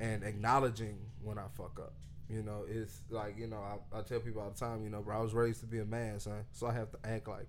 [0.00, 1.92] and acknowledging when I fuck up.
[2.28, 5.00] You know, it's like you know I, I tell people all the time, you know,
[5.02, 7.42] bro, I was raised to be a man, son, so I have to act like.
[7.42, 7.48] it.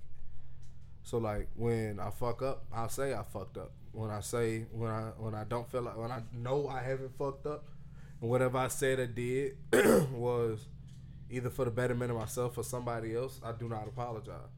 [1.03, 3.71] So like when I fuck up, I'll say I fucked up.
[3.93, 7.17] When I say when I when I don't feel like when I know I haven't
[7.17, 7.65] fucked up,
[8.21, 9.57] and whatever I said or did
[10.11, 10.67] was
[11.29, 14.49] either for the betterment of myself or somebody else, I do not apologize.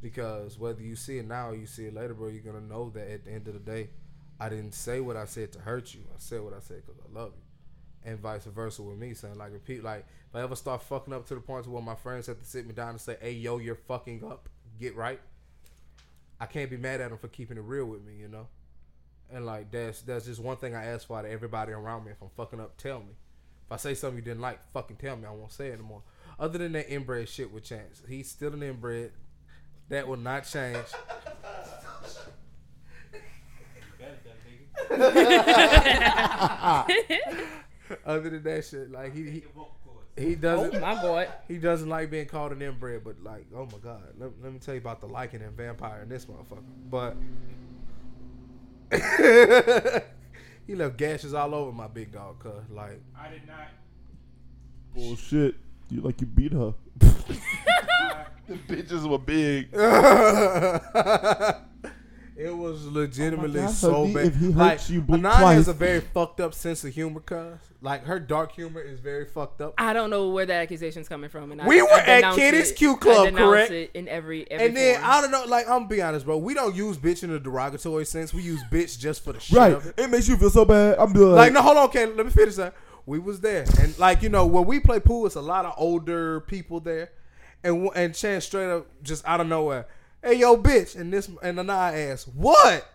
[0.00, 2.90] Because whether you see it now or you see it later, bro, you're gonna know
[2.90, 3.90] that at the end of the day,
[4.38, 6.00] I didn't say what I said to hurt you.
[6.14, 7.42] I said what I said because I love you,
[8.04, 9.36] and vice versa with me, son.
[9.36, 11.82] Like if people, like if I ever start fucking up to the point to where
[11.82, 14.48] my friends have to sit me down and say, "Hey, yo, you're fucking up.
[14.78, 15.20] Get right."
[16.40, 18.48] I can't be mad at them for keeping it real with me, you know.
[19.32, 22.12] And like that's that's just one thing I ask for out of everybody around me.
[22.12, 23.14] If I'm fucking up, tell me.
[23.66, 25.26] If I say something you didn't like, fucking tell me.
[25.26, 26.02] I won't say it anymore.
[26.38, 29.12] Other than that inbred shit with Chance, he's still an inbred.
[29.90, 30.78] That will not change.
[38.06, 40.06] Other than that shit, like he he, Your vocal cords.
[40.16, 41.28] he Oh doesn't Oh my god.
[41.48, 44.58] he doesn't like being called an inbred, but like oh my god, let, let me
[44.58, 46.62] tell you about the liking and vampire in this motherfucker.
[46.90, 47.16] But
[50.66, 53.68] he left gashes all over my big dog, cuz like I did not.
[54.94, 55.54] Bullshit.
[55.88, 56.74] You like you beat her.
[58.48, 59.68] The bitches were big.
[62.40, 64.26] It was oh legitimately Oh God, so Hubby, bad.
[64.26, 65.68] if he hurts like, you, blink Anaya has twice.
[65.68, 69.60] a very fucked up sense of humor, cuz like her dark humor is very fucked
[69.60, 69.74] up.
[69.78, 71.52] I don't know where that accusation's coming from.
[71.52, 73.70] And I, We were I at denounce Kitty's it- Q I Club, denounce correct?
[73.72, 75.10] It in every, every And then form.
[75.10, 76.38] I don't know, like I'm gonna be honest, bro.
[76.38, 78.32] We don't use bitch in a derogatory sense.
[78.34, 79.72] We use bitch just for the shit Right.
[79.72, 79.94] of it.
[79.98, 80.98] It makes you feel so bad.
[80.98, 82.74] I'm doing Like, no, hold on, okay, let me finish that.
[83.06, 85.72] We was there, and like you know, when we play pool, it's a lot of
[85.78, 87.10] older people there,
[87.64, 89.86] and w- and Chan straight up just out of nowhere,
[90.22, 92.88] hey yo, bitch, and this and then I asked, what?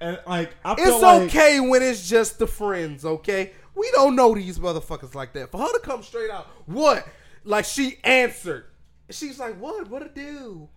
[0.00, 3.52] And like I feel It's like okay when it's just the friends, okay?
[3.74, 5.50] We don't know these motherfuckers like that.
[5.50, 7.06] For her to come straight out, what?
[7.44, 8.66] Like she answered.
[9.10, 9.88] She's like, what?
[9.88, 10.68] What to do?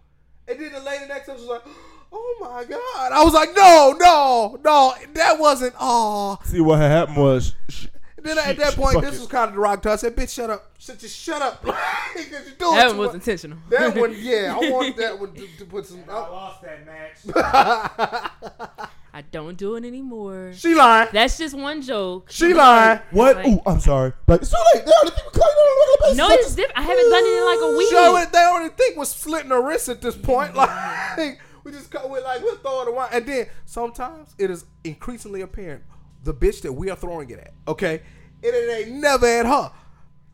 [0.48, 1.64] And then the lady next to us was like,
[2.12, 3.12] oh my god.
[3.12, 6.42] I was like, no, no, no, that wasn't all.
[6.44, 7.88] see what happened was sh-
[8.24, 9.20] Then she- at that point, this it.
[9.20, 9.94] was kind of the derogatory.
[9.94, 10.72] I said, bitch, shut up.
[10.80, 11.64] Shut, just shut up.
[12.16, 13.16] Like, 'cause you're doing that one was much.
[13.16, 13.58] intentional.
[13.70, 16.04] That one, yeah, I wanted that one to, to put some.
[16.08, 17.18] I lost that match.
[19.16, 20.54] I don't do it anymore.
[20.56, 21.10] she lying.
[21.14, 22.32] That's just one joke.
[22.32, 23.00] She lying.
[23.12, 23.38] What?
[23.38, 24.14] Like- Ooh, I'm sorry.
[24.28, 24.86] Like it's too late.
[24.86, 26.78] They already think we're calling No, it's different.
[26.78, 27.90] I haven't done it in like a week.
[27.92, 28.32] Show it.
[28.32, 30.56] They only think we're slitting her wrist at this point.
[30.56, 34.66] Like we just cut with like we're throwing it around, and then sometimes it is
[34.84, 35.84] increasingly apparent
[36.24, 37.54] the bitch that we are throwing it at.
[37.68, 38.02] Okay,
[38.42, 39.72] it, it ain't never at her.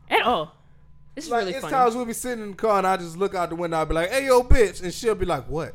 [0.08, 0.54] At all.
[1.16, 1.72] It's Like really it's funny.
[1.72, 3.76] times we'll be sitting in the car and I just look out the window.
[3.78, 5.74] I'll be like, "Hey, yo, bitch," and she'll be like, "What?"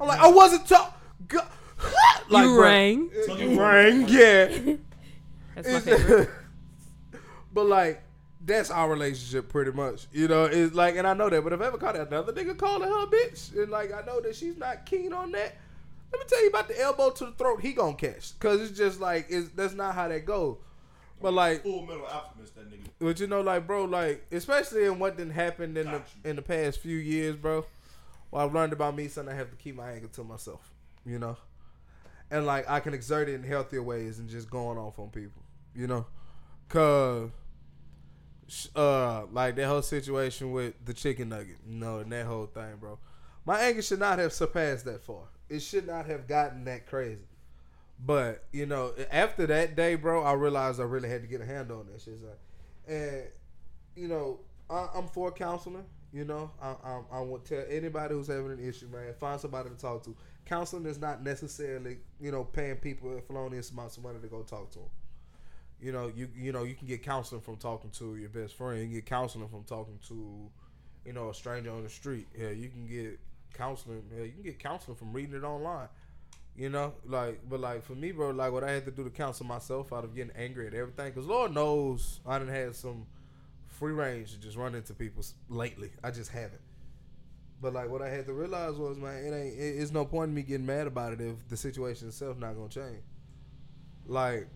[0.00, 0.94] I'm like, "I wasn't talking."
[2.28, 3.10] like, you rang.
[3.28, 4.46] Uh, you rang, yeah.
[5.54, 6.30] That's my favorite.
[7.52, 8.02] but like
[8.44, 10.06] that's our relationship pretty much.
[10.12, 12.56] You know, it's like and I know that, but if I ever caught another nigga
[12.56, 15.56] calling her a bitch, and like I know that she's not keen on that,
[16.12, 18.38] let me tell you about the elbow to the throat he gonna catch.
[18.38, 20.58] Cause it's just like it's that's not how that goes.
[21.20, 22.88] But like Full metal alchemist, that nigga.
[22.98, 25.92] but you know, like bro, like especially in what didn't happen in the
[26.24, 26.30] you.
[26.30, 27.64] in the past few years, bro.
[28.30, 30.70] Well, I've learned about me, son, I have to keep my anger to myself.
[31.04, 31.36] You know,
[32.30, 35.42] and like I can exert it in healthier ways and just going off on people.
[35.74, 36.06] You know,
[36.68, 37.30] cause
[38.76, 42.76] uh, like that whole situation with the chicken nugget, you know, and that whole thing,
[42.80, 42.98] bro.
[43.44, 45.24] My anger should not have surpassed that far.
[45.52, 47.26] It should not have gotten that crazy.
[48.04, 51.44] But you know, after that day, bro, I realized I really had to get a
[51.44, 52.14] handle on that shit.
[52.88, 53.24] And
[53.94, 55.84] you know, I, I'm for counseling.
[56.10, 59.68] You know, I, I, I would tell anybody who's having an issue, man, find somebody
[59.68, 60.16] to talk to.
[60.46, 64.70] Counseling is not necessarily, you know, paying people felonious amounts of money to go talk
[64.72, 64.88] to them.
[65.80, 68.78] You know, you you know, you can get counseling from talking to your best friend.
[68.80, 70.50] You can get counseling from talking to,
[71.04, 72.28] you know, a stranger on the street.
[72.38, 73.20] Yeah, you can get
[73.54, 74.02] counseling.
[74.14, 75.88] Yeah, you can get counseling from reading it online.
[76.54, 79.10] You know, like, but like for me, bro, like what I had to do to
[79.10, 83.06] counsel myself out of getting angry at everything, because Lord knows I done had some
[83.68, 85.90] free range to just run into people lately.
[86.04, 86.60] I just haven't.
[87.62, 89.58] But like what I had to realize was, man, it ain't.
[89.58, 92.54] It, it's no point in me getting mad about it if the situation itself not
[92.54, 93.02] gonna change.
[94.06, 94.48] Like,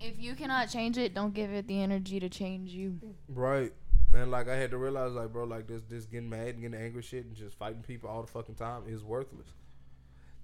[0.00, 3.00] If you cannot change it, don't give it the energy to change you.
[3.28, 3.72] right.
[4.14, 6.78] And like I had to realize, like, bro, like this, this getting mad and getting
[6.78, 9.48] angry shit and just fighting people all the fucking time is worthless.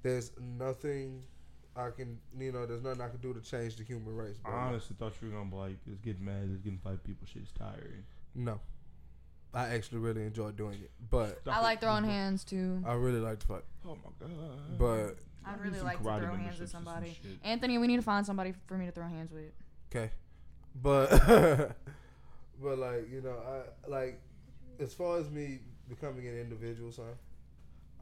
[0.03, 1.25] There's nothing
[1.77, 4.37] I can, you know, there's nothing I can do to change the human race.
[4.39, 4.53] Bro.
[4.53, 7.05] I honestly thought you were gonna be like, just getting mad, just getting to fight
[7.05, 7.27] people.
[7.27, 7.43] shit.
[7.43, 8.05] Shit's tiring.
[8.35, 8.61] No,
[9.55, 12.83] I actually really enjoy doing it, but I like throwing hands too.
[12.87, 13.65] I really like to fight.
[13.87, 14.79] Oh my god.
[14.79, 17.19] But I'd really like to throw hands with or some somebody.
[17.45, 19.53] Anthony, we need to find somebody for me to throw hands with.
[19.91, 20.11] Okay,
[20.75, 21.11] but
[22.63, 24.21] but like you know, I like
[24.81, 27.07] as far as me becoming an individual, son.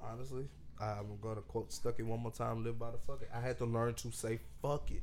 [0.02, 0.44] Honestly,
[0.80, 3.30] I'm gonna quote "Stuck it one more time." Live by the fuck it.
[3.34, 5.02] I had to learn to say "fuck it"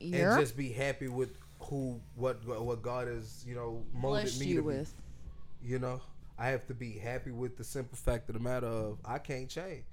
[0.00, 0.32] Yeah.
[0.32, 1.30] and just be happy with
[1.60, 4.66] who, what, what God has, you know, molded Blessed me you to be.
[4.66, 4.94] with.
[5.62, 6.00] You know,
[6.38, 9.48] I have to be happy with the simple fact of the matter of I can't
[9.48, 9.84] change.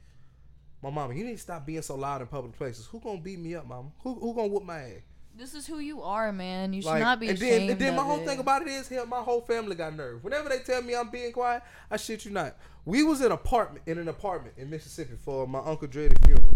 [0.81, 2.85] My mama, you need to stop being so loud in public places.
[2.87, 3.89] Who gonna beat me up, mama?
[3.99, 5.01] Who who gonna whoop my ass?
[5.37, 6.73] This is who you are, man.
[6.73, 8.25] You should Like, not be and ashamed then, and then my whole it.
[8.25, 10.23] thing about it is, hell, my whole family got nerve.
[10.23, 12.55] Whenever they tell me I'm being quiet, I shit you not.
[12.85, 16.53] We was in apartment in an apartment in Mississippi for my uncle Dreddy funeral.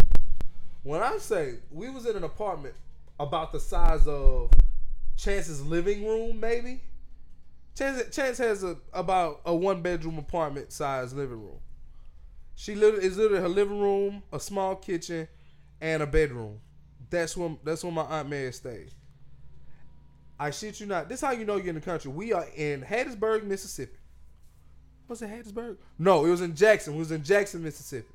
[0.81, 2.73] When I say we was in an apartment
[3.19, 4.49] about the size of
[5.15, 6.81] Chance's living room, maybe.
[7.77, 11.59] Chance, Chance has a about a one bedroom apartment size living room.
[12.55, 15.27] She literally is literally her living room, a small kitchen,
[15.79, 16.61] and a bedroom.
[17.11, 18.91] That's when that's when my aunt Mary stayed.
[20.39, 21.07] I shit you not.
[21.07, 22.09] This how you know you're in the country.
[22.09, 23.97] We are in Hattiesburg, Mississippi.
[25.07, 25.77] Was it Hattiesburg?
[25.99, 26.95] No, it was in Jackson.
[26.95, 28.07] It was in Jackson, Mississippi.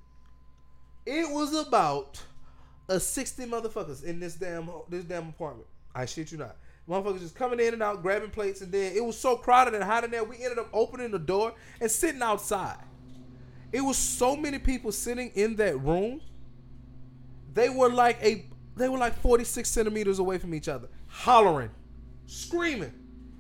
[1.05, 2.21] It was about
[2.89, 5.69] a 60 motherfuckers in this damn this damn apartment.
[5.95, 6.57] I shit you not.
[6.89, 9.85] Motherfuckers just coming in and out, grabbing plates, and then it was so crowded and
[9.85, 10.25] hot in there.
[10.25, 12.79] We ended up opening the door and sitting outside.
[13.73, 16.21] It was so many people sitting in that room.
[17.53, 21.71] They were like a they were like 46 centimeters away from each other, hollering,
[22.27, 22.93] screaming.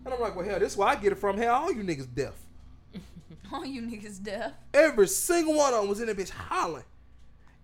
[0.05, 1.37] And I'm like, well, hell, this is where I get it from.
[1.37, 2.35] Hell, all you niggas deaf.
[3.53, 4.53] All you niggas deaf.
[4.75, 6.85] Every single one of them was in that bitch hollering.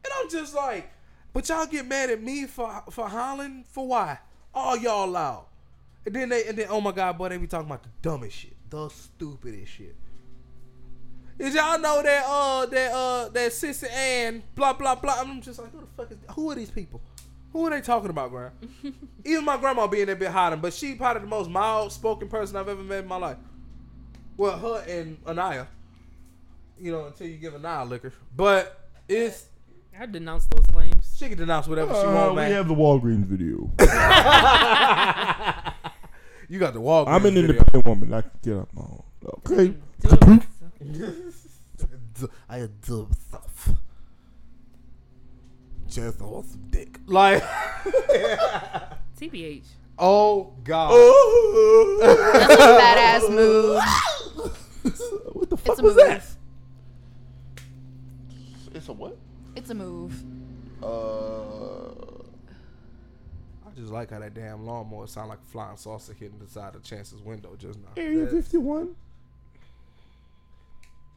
[0.05, 0.89] And I'm just like,
[1.33, 4.19] but y'all get mad at me for for hollering for why?
[4.55, 5.47] All y'all loud.
[6.05, 8.37] And then they and then oh my god, boy, they be talking about the dumbest
[8.37, 9.97] shit, the stupidest shit.
[11.39, 15.15] Did y'all know that uh that uh that sister Ann blah blah blah?
[15.19, 17.01] I'm just like, who the fuck is who are these people?
[17.53, 18.53] Who are they talking about, Graham?
[19.25, 22.57] Even my grandma being a bit hotter, but she probably the most mild spoken person
[22.57, 23.37] I've ever met in my life.
[24.37, 25.67] Well, her and Anaya.
[26.81, 28.13] You know, until you give Anaya liquor.
[28.35, 29.47] But it's
[29.99, 31.15] I denounce those claims.
[31.19, 32.51] she can denounce whatever she Uh, want, we man.
[32.53, 33.71] have the Walgreens video.
[36.49, 37.05] you got the wall.
[37.07, 38.13] I'm an independent woman.
[38.15, 39.03] I can get up my own.
[39.47, 39.75] Okay.
[40.01, 40.19] Do
[40.81, 41.35] it.
[42.49, 43.52] I do stuff.
[45.93, 46.99] Just want some dick.
[47.07, 47.43] Like,
[49.21, 49.65] TBH.
[49.99, 50.91] oh god.
[52.01, 53.77] That's a badass move.
[55.35, 56.07] what the It's fuck a was move.
[56.07, 56.25] that?
[58.75, 59.17] It's a what?
[59.55, 60.23] It's a move.
[60.83, 61.89] Uh,
[63.67, 66.75] I just like how that damn lawnmower sound like a flying saucer hitting the side
[66.75, 67.89] of Chance's window just now.
[67.99, 68.97] Area That- 51.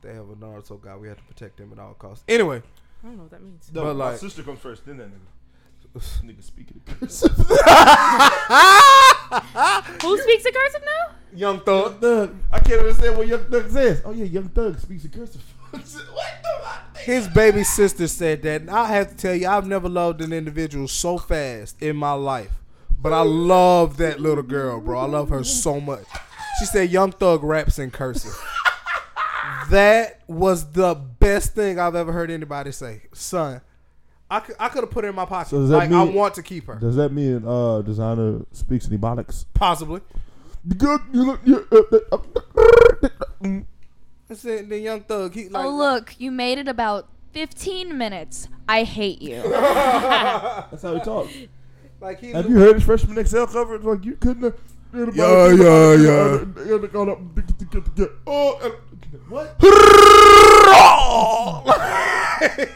[0.02, 0.96] They have a Naruto guy.
[0.98, 2.24] We have to protect him at all costs.
[2.28, 2.62] Anyway,
[3.04, 3.70] I don't know what that means.
[3.74, 6.02] no, But my like- sister comes first, then that nigga.
[6.24, 6.82] nigga speaking.
[10.02, 11.16] Who speaks in cursive now?
[11.34, 12.02] Young Young Thug.
[12.02, 12.36] Thug.
[12.52, 14.02] I can't even understand what Young Thug says.
[14.06, 15.42] Oh yeah, Young Thug speaks in cursive.
[15.72, 16.98] what the fuck?
[16.98, 18.62] His baby sister said that.
[18.62, 22.14] And I have to tell you, I've never loved an individual so fast in my
[22.14, 22.52] life.
[23.02, 25.00] But I love that little girl, bro.
[25.00, 26.06] I love her so much.
[26.60, 28.36] She said Young Thug raps in cursive.
[29.70, 33.04] That was the best thing I've ever heard anybody say.
[33.14, 33.62] Son,
[34.30, 35.50] I could, I could have put her in my pocket.
[35.50, 36.76] So does that like, I want to keep her.
[36.76, 39.46] Does that mean uh designer speaks in ebonics?
[39.54, 40.02] Possibly.
[40.78, 41.02] Good.
[41.14, 41.40] You look.
[41.46, 41.82] You, uh,
[42.12, 42.18] uh,
[43.44, 43.60] uh,
[44.30, 45.34] I said the Young Thug.
[45.36, 48.48] He, like, oh look, you made it about 15 minutes.
[48.68, 49.44] I hate you.
[49.44, 51.32] That's how he talks.
[52.02, 53.76] Like he Have you heard his freshman Excel cover?
[53.76, 54.44] It's like you couldn't.
[54.44, 54.60] have-
[55.16, 56.46] Yeah, yeah, yeah.
[58.28, 58.70] Oh, uh,
[59.30, 59.56] what?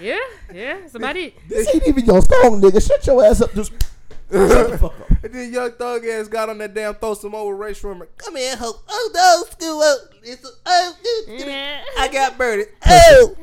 [0.00, 0.16] Yeah,
[0.54, 0.86] yeah.
[0.86, 1.34] Somebody.
[1.48, 2.80] This ain't even your song, nigga.
[2.86, 3.52] Shut your ass up.
[3.54, 3.72] Just
[4.30, 5.10] shut the fuck up.
[5.24, 8.06] And then young thug ass got on that damn throw some over Rae Sremmurd.
[8.16, 8.74] Come here, ho.
[8.88, 9.98] Oh no, school up.
[10.22, 10.96] It's a, oh,
[11.26, 11.82] Yeah.
[11.98, 12.66] I got birdie.
[12.86, 13.34] Oh,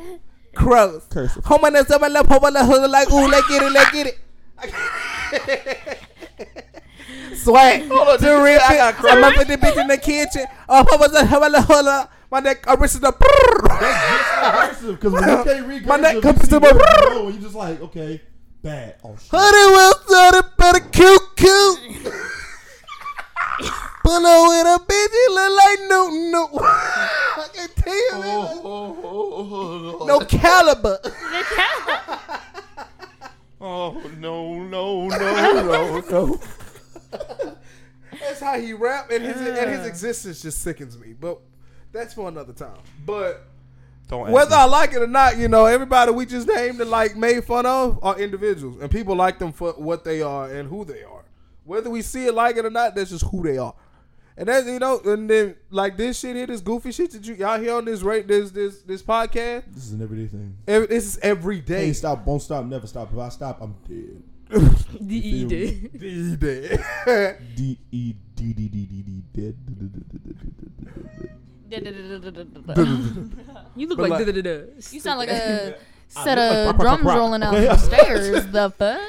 [0.55, 1.05] crows.
[1.09, 1.43] Cursive.
[1.45, 3.91] Home on that summer love, home on the hood like ooh, let's get it, let's
[3.91, 4.17] get it.
[7.35, 7.87] Swag.
[7.87, 8.95] Hold on, to did you rip say I it.
[9.01, 10.45] got I'm up in the bitch in the kitchen.
[10.69, 11.85] Oh, home on the home on the hood.
[11.85, 13.11] uh, My neck, I wrist is the.
[13.11, 17.35] cursive because when you can't read My neck comes to see my- words below and
[17.35, 18.21] you just like okay,
[18.63, 18.95] bad.
[19.03, 19.29] Oh shit.
[19.31, 21.79] Honey will started better cute cute.
[24.03, 26.49] Pull up with a bitch, he look like no no.
[26.61, 28.19] I can tell
[29.99, 30.07] you.
[30.07, 30.99] No caliber.
[33.67, 36.39] Oh no no no no, no.
[38.19, 41.13] That's how he rap, and his and his existence just sickens me.
[41.13, 41.39] But
[41.91, 42.77] that's for another time.
[43.05, 43.45] But
[44.07, 47.15] Don't whether I like it or not, you know, everybody we just named and like
[47.15, 50.85] made fun of are individuals, and people like them for what they are and who
[50.85, 51.23] they are.
[51.63, 53.73] Whether we see it like it or not, that's just who they are.
[54.37, 57.35] And that's you know, and then like this shit here, this goofy shit that you
[57.35, 59.63] y'all hear on this rate, this this this podcast.
[59.73, 60.57] This is an everyday thing.
[60.67, 61.87] Every, this is every day.
[61.87, 63.11] Hey, stop, won't stop, never stop.
[63.11, 64.21] If I stop, I'm dead.
[65.05, 65.99] D did.
[65.99, 66.77] D day.
[67.55, 69.55] D E D D D D D dead.
[73.75, 74.25] You look like.
[74.91, 75.75] You sound like a
[76.15, 78.45] I set of like rock, rock, drums rolling out the stairs.
[78.47, 79.01] The fuck?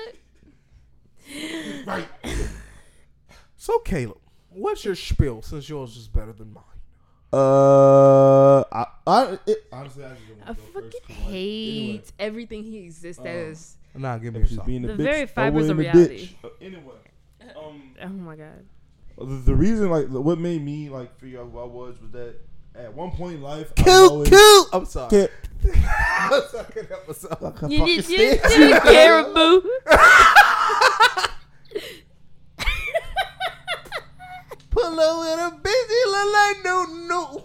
[3.57, 4.19] so Caleb,
[4.51, 6.65] what's your spiel since yours is better than mine?
[7.33, 12.03] Uh, I, I it, honestly, I just I wanna go fucking first 'cause, like, anyway,
[12.19, 13.77] everything he exists Um, as.
[13.99, 14.67] Nah, give me if a she's song.
[14.67, 16.17] being a The bitch, very throw fibers in of the reality.
[16.19, 16.37] ditch.
[16.45, 16.95] Uh, anyway,
[17.57, 18.65] um, Oh my god.
[19.19, 22.11] The, the reason, like, the- what made me like figure out who I was was
[22.13, 22.35] that
[22.75, 24.67] at one point in life, I was Cute, always- cute.
[24.73, 25.11] I'm sorry.
[25.11, 25.31] Can't-
[26.73, 27.41] could help myself.
[27.43, 28.41] Like a You fucking did stick.
[28.59, 29.63] you caribou.
[34.71, 37.45] Pull over in a bitch, he look like no no.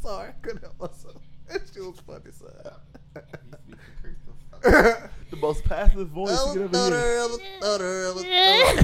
[0.00, 1.20] Sorry, I couldn't help myself.
[1.48, 2.52] That shit was funny, son.
[5.44, 8.78] The most passive voice you could ever hear.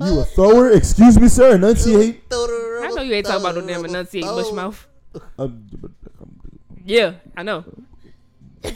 [0.00, 0.70] You a thrower?
[0.70, 1.56] Excuse me, sir.
[1.56, 2.22] Enunciate.
[2.30, 4.86] I know you ain't talking about no damn enunciate bush mouth.
[6.84, 7.64] Yeah, I know.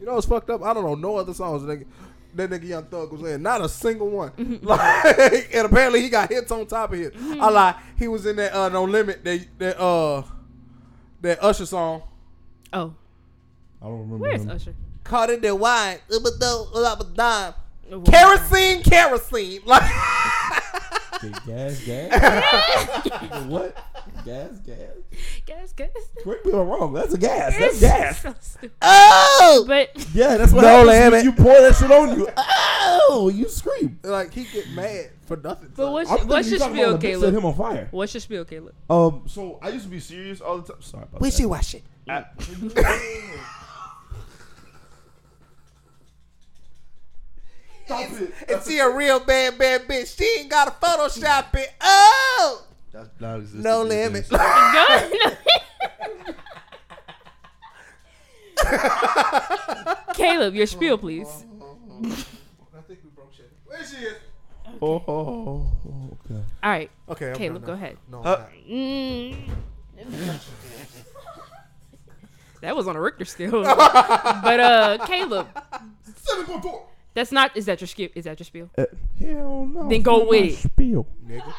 [0.00, 0.62] You know what's fucked up?
[0.62, 1.86] I don't know no other songs that nigga,
[2.34, 3.40] that nigga Young Thug was in.
[3.40, 4.32] Not a single one.
[4.62, 7.16] like, and apparently he got hits on top of hits.
[7.18, 7.80] I lie.
[7.98, 10.24] He was in that uh, No Limit that that uh
[11.22, 12.02] that Usher song.
[12.74, 12.94] Oh,
[13.80, 14.18] I don't remember.
[14.18, 14.50] where's him.
[14.50, 14.74] Usher?
[15.04, 15.98] Caught in the wine.
[18.06, 19.60] Kerosene, kerosene, kerosene.
[21.24, 23.44] Like gas, gas.
[23.46, 23.76] what?
[24.24, 24.76] Gas, gas.
[25.46, 25.88] Gas, gas.
[26.22, 26.92] Correct me if I'm wrong.
[26.92, 27.56] That's a gas.
[27.58, 28.20] That's gas.
[28.20, 32.28] So oh, But Yeah, that's what No happens you pour that shit on you.
[32.36, 33.98] Oh, you scream.
[34.02, 35.72] like he get mad for nothing.
[35.74, 37.88] but what's I'm what's thinking your you spiel, the Set him on fire.
[37.90, 38.74] What's your spiel, Caleb?
[38.90, 40.82] Um, So I used to be serious all the time.
[40.82, 41.48] Sorry about wishy that.
[41.48, 41.82] washy.
[47.90, 48.32] I- Stop it.
[48.50, 50.16] And she a real bad, bad bitch.
[50.16, 51.72] She ain't got to Photoshop it.
[51.80, 52.62] Oh,
[52.92, 54.28] That's non-existent no these limit.
[54.30, 55.36] days.
[60.14, 61.26] Caleb, your spiel, please.
[61.28, 63.50] I think we broke shit.
[63.66, 64.14] Where she is?
[64.80, 65.70] oh, oh, oh,
[66.24, 66.40] okay.
[66.62, 67.96] All right, Okay, I'm Caleb, go ahead.
[68.10, 68.46] No, Huh?
[68.68, 69.36] Mm.
[72.60, 73.62] that was on a Richter scale.
[73.62, 75.48] but uh, Caleb,
[76.16, 76.86] Seven point four.
[77.14, 77.56] That's not.
[77.56, 78.08] Is that your spiel?
[78.14, 78.70] Is that your spiel?
[78.76, 78.84] Uh,
[79.18, 79.88] hell no.
[79.88, 80.56] Then go not with my it.
[80.56, 81.06] Spiel.
[81.26, 81.52] nigga.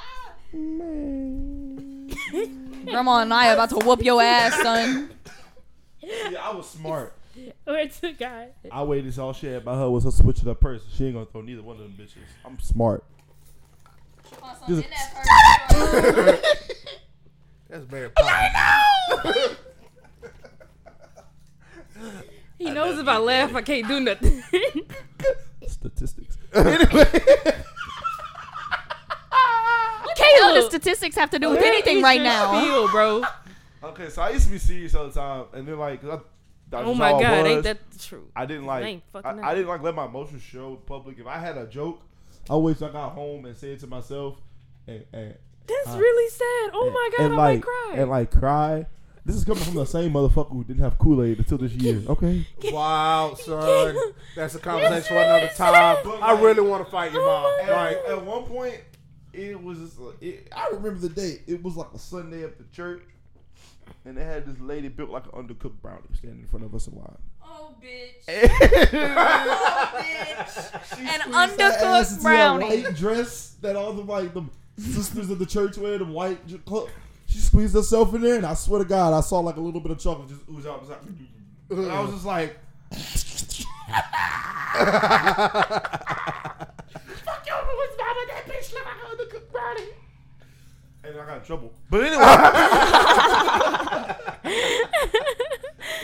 [0.54, 2.10] Man.
[2.86, 5.10] Grandma and I about to whoop your ass, son.
[6.02, 7.14] Yeah, I was smart.
[7.66, 8.50] Where's the guy?
[8.72, 10.84] I waited this all shit about her was her switching up purse.
[10.94, 12.20] She ain't gonna throw neither one of them bitches.
[12.46, 13.04] I'm smart.
[14.68, 14.88] Just-
[17.70, 19.56] That's very popular.
[22.58, 24.42] He knows if I laugh, I can't do nothing.
[26.56, 27.62] Statistics.
[30.04, 32.60] What the hell does Caleb, statistics have to do with where anything right now?
[32.62, 33.24] Spiel, bro.
[33.84, 36.20] Okay, so I used to be serious all the time, and then like, I,
[36.70, 37.64] that's Oh my how I god, ain't was.
[37.66, 38.28] that true?
[38.36, 39.02] I didn't like.
[39.14, 41.20] I, I didn't like let my emotions show public.
[41.20, 42.02] If I had a joke,
[42.50, 44.38] I wait till I got home and said to myself,
[44.88, 45.36] and and,
[45.68, 46.72] That's Uh, really sad.
[46.74, 47.94] Oh my god, and I like might cry.
[47.96, 48.86] and like cry.
[49.26, 52.00] This is coming from the same motherfucker who didn't have Kool Aid until this year.
[52.08, 52.46] Okay.
[52.72, 53.96] Wow, son.
[54.36, 55.98] That's a conversation for another time.
[56.22, 57.70] I really want to fight your oh mom.
[57.70, 58.82] at, Like, at one point,
[59.34, 59.80] it was.
[59.80, 61.40] Just, it, I remember the day.
[61.48, 63.02] it was like a Sunday at the church,
[64.06, 66.88] and they had this lady built like an undercooked brownie standing in front of us
[66.88, 67.18] in line.
[67.44, 68.28] Oh, bitch.
[68.98, 70.96] Oh bitch!
[70.96, 72.82] She An squeezed her ass undercooked brownie.
[72.82, 74.44] That white dress that all the like the
[74.78, 76.90] sisters of the church wear, the white j- clo-
[77.28, 79.82] She squeezed herself in there, and I swear to God, I saw like a little
[79.82, 80.76] bit of chocolate just ooze out.
[80.76, 81.02] It was like-
[81.72, 82.58] And I was just like,
[87.26, 89.92] Fuck your what's mama that bitch look like an undercooked brownie.
[91.04, 91.74] and I got in trouble.
[91.90, 92.24] But anyway,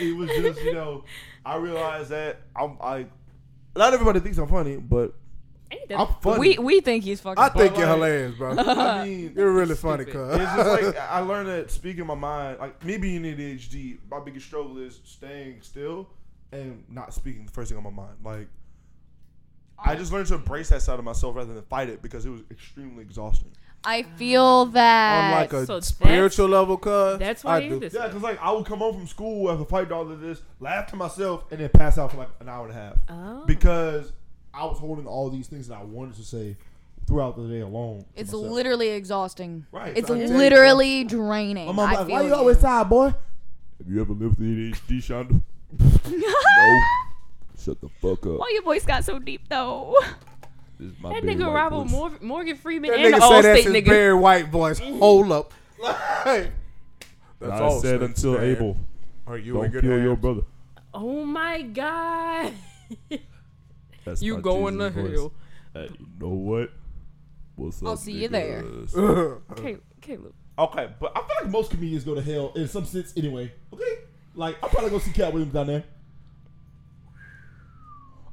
[0.00, 1.04] it was just you know,
[1.44, 3.06] I realized that I'm I.
[3.76, 5.21] Not everybody thinks I'm funny, but Ain't that
[5.96, 6.38] I'm funny.
[6.38, 7.42] We we think he's fucking.
[7.42, 8.50] I think you're like- hilarious, bro.
[8.58, 10.14] I mean, You're really funny, cuz.
[10.40, 14.46] it's just like I learned that speaking my mind, like me being ADHD, my biggest
[14.46, 16.08] struggle is staying still
[16.52, 18.16] and not speaking the first thing on my mind.
[18.24, 18.48] Like
[19.78, 22.30] I just learned to embrace that side of myself rather than fight it because it
[22.30, 23.50] was extremely exhausting.
[23.84, 25.32] I feel that.
[25.34, 27.18] On like a So spiritual level, cuz.
[27.18, 27.80] That's why I do.
[27.80, 27.92] this.
[27.92, 30.86] Yeah, because like I would come home from school after fighting all of this, laugh
[30.88, 33.44] to myself, and then pass out for like an hour and a half Oh.
[33.44, 34.12] because
[34.54, 36.56] I was holding all these things that I wanted to say
[37.06, 38.00] throughout the day alone.
[38.00, 38.52] to It's myself.
[38.52, 39.66] literally exhausting.
[39.72, 39.96] right.
[39.96, 41.66] It's so I tell you, literally draining.
[41.66, 43.06] My mom I like, feel why you always tired, boy?
[43.06, 45.40] Have you ever lived with ADHD, Shonda?
[46.10, 46.78] no.
[47.58, 48.38] Shut the fuck up.
[48.38, 49.96] Why your voice got so deep though?
[50.78, 51.90] This is my That nigga white Robert voice.
[51.90, 53.88] Mor- Morgan Freeman That and the nigga say that's Allstate his nigga.
[53.88, 54.78] very white voice.
[54.80, 55.52] Hold up.
[55.80, 56.50] Like,
[57.40, 58.44] that's I all said until man.
[58.44, 58.76] Abel,
[59.26, 60.42] Are you don't in kill good your brother.
[60.94, 62.52] Oh my god.
[64.04, 65.12] That's you my going to voice.
[65.18, 65.32] hell.
[65.74, 66.70] Hey, you know what?
[67.56, 68.64] What's I'll up, see you there.
[69.52, 70.34] Okay, Caleb.
[70.58, 73.52] Okay, but I feel like most comedians go to hell in some sense anyway.
[73.72, 73.98] Okay?
[74.34, 75.84] Like, I'm probably gonna see Katt Williams down there.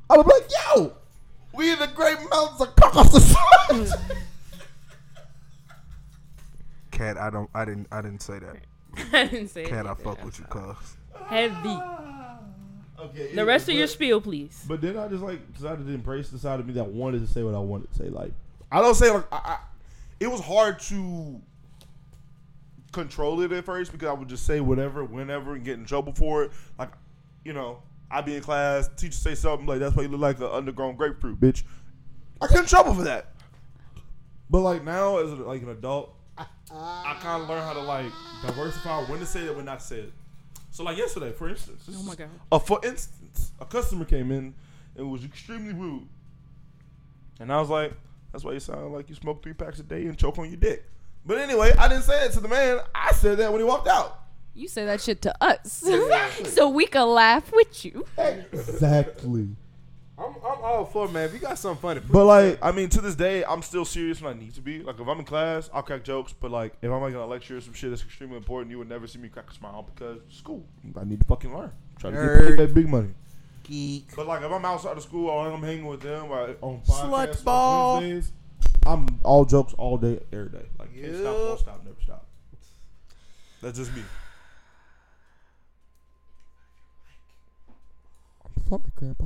[0.10, 0.94] I would be like, yo!
[1.54, 3.96] We in the great mountains of Caucasus.
[6.92, 7.50] Katt, I don't.
[7.54, 7.88] I didn't.
[7.92, 8.58] I didn't say that.
[9.14, 10.98] I didn't say Katt, I fuck with you, cuz.
[11.28, 11.80] Heavy.
[13.02, 13.34] Okay.
[13.34, 14.66] The rest of your spiel, please.
[14.68, 17.32] But then I just like decided to embrace the side of me that wanted to
[17.32, 18.10] say what I wanted to say.
[18.10, 18.32] Like
[18.72, 19.58] I don't say like I, I,
[20.20, 21.42] it was hard to
[22.92, 26.14] control it at first because I would just say whatever, whenever, and get in trouble
[26.14, 26.52] for it.
[26.78, 26.92] Like,
[27.46, 27.82] you know,
[28.12, 30.98] I'd be in class, teacher say something like, "That's why you look like an undergrown
[30.98, 31.64] grapefruit, bitch."
[32.42, 33.34] I get in trouble for that.
[34.50, 39.04] But like now, as like an adult, I kind of learn how to like diversify
[39.04, 40.14] when to say it, when not to say it.
[40.72, 42.30] So like yesterday, for instance, Oh my god.
[42.52, 44.54] uh, for instance, a customer came in
[44.96, 46.08] and was extremely rude.
[47.40, 47.94] And I was like,
[48.32, 50.58] that's why you sound like you smoke three packs a day and choke on your
[50.58, 50.86] dick.
[51.26, 52.80] But anyway, I didn't say it to the man.
[52.94, 54.20] I said that when he walked out.
[54.54, 55.72] You say that shit to us,
[56.54, 58.06] so we can laugh with you.
[58.52, 59.48] exactly.
[60.20, 61.26] I'm, I'm all for it, man.
[61.26, 64.22] If you got something funny, But like, I mean, to this day, I'm still serious
[64.22, 64.82] when I need to be.
[64.84, 66.34] Like, if I'm in class, I'll crack jokes.
[66.38, 68.78] But like, if I'm like in a lecture or some shit that's extremely important, you
[68.80, 70.66] would never see me crack a smile because school.
[71.00, 71.72] I need to fucking learn.
[72.00, 73.10] Try to get, get that big money.
[73.64, 74.08] geek.
[74.16, 77.30] But like, if I'm outside of school or I'm hanging with them or on Slut
[77.30, 77.96] podcasts ball.
[77.98, 78.32] on Wednesdays,
[78.86, 80.66] I'm all jokes all day, every day.
[80.78, 82.26] Like, can't stop, won't stop, never stop.
[83.62, 84.04] That's just me.
[88.46, 89.26] I'm sorry, Grandpa.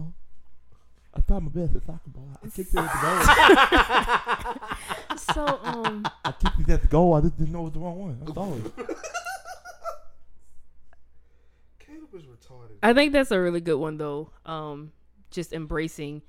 [1.16, 2.28] I found my best at soccer ball.
[2.44, 4.48] I kicked it at the
[5.08, 5.18] goal.
[5.34, 7.14] So um, I kicked it at the goal.
[7.14, 8.18] I just didn't know it was the wrong one.
[8.26, 8.62] I'm sorry.
[11.80, 12.78] Caleb is retarded.
[12.82, 14.32] I think that's a really good one though.
[14.46, 14.92] Um,
[15.32, 16.22] just embracing,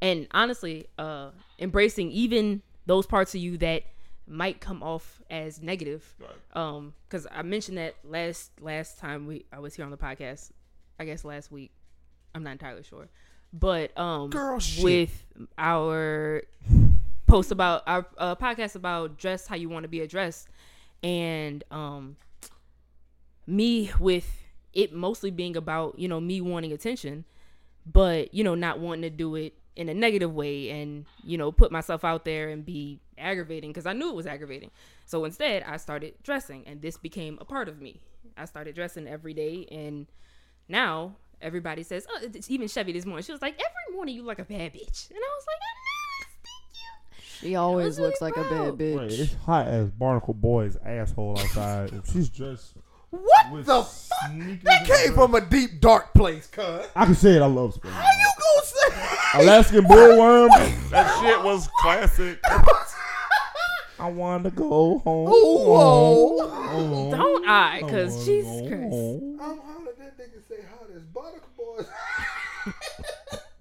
[0.00, 3.82] and honestly, uh, embracing even those parts of you that
[4.26, 6.14] might come off as negative.
[6.20, 6.30] Right.
[6.54, 10.52] Um, because I mentioned that last last time we I was here on the podcast.
[11.00, 11.72] I guess last week.
[12.32, 13.08] I'm not entirely sure,
[13.52, 15.24] but um, Girl with
[15.58, 16.42] our
[17.26, 20.48] post about our uh, podcast about dress how you want to be addressed,
[21.02, 22.16] and um,
[23.46, 24.28] me with
[24.72, 27.24] it mostly being about you know me wanting attention
[27.86, 31.50] but you know not wanting to do it in a negative way and you know
[31.50, 34.70] put myself out there and be aggravating because i knew it was aggravating.
[35.06, 38.00] So instead i started dressing and this became a part of me.
[38.36, 40.06] I started dressing every day and
[40.68, 44.22] now everybody says oh it's even chevy this morning she was like every morning you
[44.22, 47.96] look like a bad bitch and i was like i'm not thank you She always
[47.98, 48.78] really looks like a proud.
[48.78, 49.18] bad Wait, bitch.
[49.20, 51.92] it's hot as Barnacle Boy's asshole outside.
[51.92, 52.74] if she's just.
[53.10, 54.30] What the fuck?
[54.30, 56.86] sneakers That came a from a deep, dark place, cuz.
[56.94, 57.42] I can say it.
[57.42, 57.92] I love spring.
[57.92, 59.40] How you gonna say?
[59.42, 60.48] Alaskan bullworm.
[60.90, 62.38] That shit was classic.
[63.98, 65.28] I want to go home.
[65.30, 66.48] Whoa.
[66.48, 67.10] home.
[67.10, 69.38] don't i I because jesus christ home.
[69.42, 71.69] I'm hollering that nigga say hot as Barnacle Boys.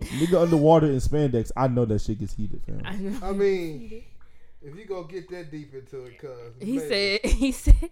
[0.01, 1.51] Nigga underwater in spandex.
[1.55, 2.81] I know that shit gets heated, fam.
[2.85, 3.17] I know.
[3.21, 4.03] I mean,
[4.61, 6.29] if you go get that deep into it, cuz.
[6.59, 6.89] he maybe.
[6.89, 7.89] said he said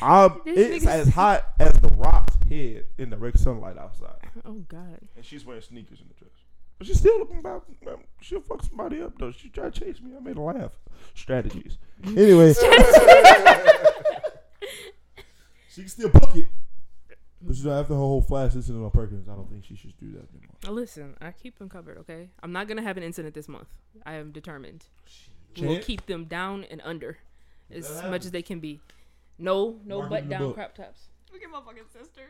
[0.00, 4.16] I'm, it's as hot as the rock's head in the direct sunlight outside.
[4.44, 6.30] oh god And she's wearing sneakers in the dress.
[6.78, 7.66] But she's still looking about.
[8.20, 9.30] She'll fuck somebody up, though.
[9.30, 10.16] She tried to chase me.
[10.16, 10.72] I made her laugh.
[11.14, 11.78] Strategies.
[12.04, 12.52] Anyway,
[15.68, 16.48] she can still book it.
[17.44, 19.96] But you know, after her whole flash listening on Perkins, I don't think she should
[19.98, 20.74] do that anymore.
[20.82, 22.28] Listen, I keep them covered, okay?
[22.42, 23.68] I'm not gonna have an incident this month.
[24.06, 24.84] I am determined.
[25.60, 27.18] We will keep them down and under
[27.70, 28.26] as that much happens.
[28.26, 28.80] as they can be.
[29.38, 30.54] No, no Mark butt down book.
[30.54, 31.08] crop tops.
[31.32, 32.22] Look at my fucking sister.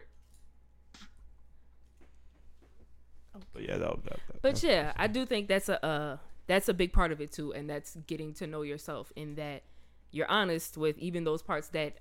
[3.52, 4.20] But yeah, that that.
[4.26, 7.32] that But yeah, I do think that's a uh, that's a big part of it
[7.32, 9.62] too, and that's getting to know yourself in that
[10.10, 11.98] you're honest with even those parts that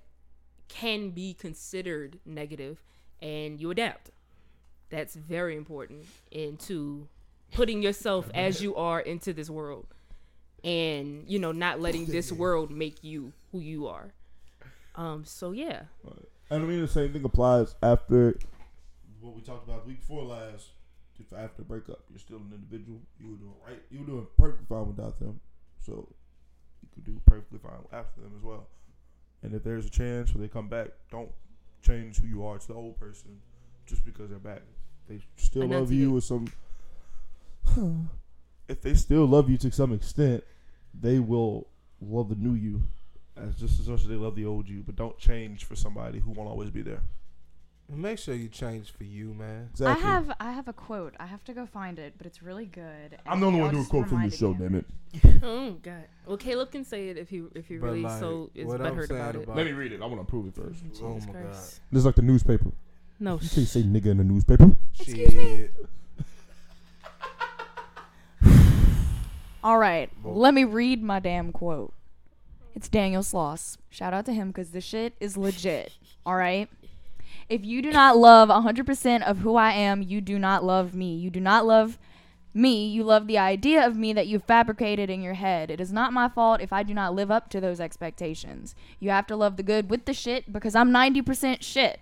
[0.68, 2.82] can be considered negative,
[3.22, 4.10] and you adapt.
[4.90, 7.08] That's very important into
[7.52, 9.86] putting yourself as you are into this world,
[10.62, 14.12] and you know not letting this world make you who you are.
[14.96, 15.24] Um.
[15.24, 15.84] So yeah.
[16.50, 18.38] And I mean, the same thing applies after
[19.20, 20.68] what we talked about the week before last.
[21.18, 22.98] If after breakup, you're still an individual.
[23.20, 23.80] You were doing right.
[23.90, 25.40] You were doing perfectly fine without them.
[25.78, 26.08] So
[26.82, 28.66] you could do perfectly fine after them as well.
[29.42, 31.30] And if there's a chance where they come back, don't
[31.82, 33.40] change who you are to the old person
[33.86, 34.62] just because they're back.
[35.08, 36.46] They still love you with some.
[38.68, 40.44] if they still love you to some extent,
[40.98, 41.66] they will
[42.00, 42.82] love the new you
[43.36, 44.82] as just as much as they love the old you.
[44.84, 47.02] But don't change for somebody who won't always be there.
[47.88, 49.68] Make sure you change for you, man.
[49.72, 50.02] exactly.
[50.02, 51.14] I have I have a quote.
[51.20, 53.18] I have to go find it, but it's really good.
[53.26, 54.54] I'm the only one doing y'all quote just from this show.
[54.54, 54.86] Damn it.
[55.44, 56.04] Oh God.
[56.26, 58.80] Well, Caleb can say it if he if he But, really like, so is what
[58.80, 59.42] I'm butthurt about it.
[59.44, 60.00] about- Let me read it.
[60.00, 60.82] I want to prove it first.
[61.02, 61.52] Oh Jesus my god.
[61.52, 62.70] This is like the newspaper.
[63.20, 63.34] No.
[63.42, 64.70] You can't say nigga in the newspaper.
[64.98, 65.56] Excuse me?
[65.56, 65.74] Shit.
[69.64, 71.92] All right, Well- let me read my damn quote.
[72.74, 73.76] It's Daniel Sloss.
[73.90, 75.92] Shout out to him because this shit is legit.
[76.26, 76.68] All right.
[77.48, 81.14] If you do not love 100% of who I am, you do not love me.
[81.16, 81.98] You do not love
[82.54, 82.86] me.
[82.88, 85.70] You love the idea of me that you've fabricated in your head.
[85.70, 88.74] It is not my fault if I do not live up to those expectations.
[89.00, 92.00] You have to love the good with the shit because I'm 90% shit.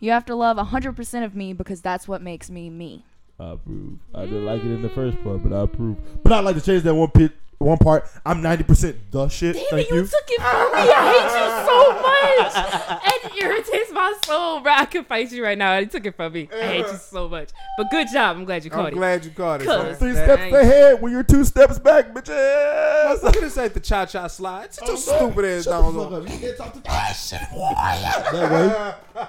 [0.00, 3.04] You have to love 100% of me because that's what makes me me.
[3.38, 3.98] I approve.
[4.14, 5.96] I didn't like it in the first part, but I approve.
[6.22, 7.32] But I'd like to change that one pit,
[7.62, 8.08] one part.
[8.24, 9.54] I'm 90% the shit.
[9.56, 10.06] Damn Thank it, you, you.
[10.06, 10.92] took it from me.
[10.92, 13.12] I hate you so much.
[13.14, 14.72] It irritates my soul, bro.
[14.72, 15.78] I can fight you right now.
[15.78, 16.48] You took it from me.
[16.52, 17.50] I hate you so much.
[17.76, 18.36] But good job.
[18.36, 18.86] I'm glad you caught it.
[18.88, 18.96] I'm it.
[18.96, 19.66] glad you caught it.
[19.66, 19.94] Cause- man.
[19.96, 23.20] Three That- steps ain't- ahead when you're two steps back, bitches.
[23.20, 24.66] Motherfucker, this ain't the cha cha slide.
[24.66, 26.28] It's too oh, stupid ass Shut down fuck up.
[26.28, 27.40] You can't talk to that shit.
[27.52, 29.28] That way.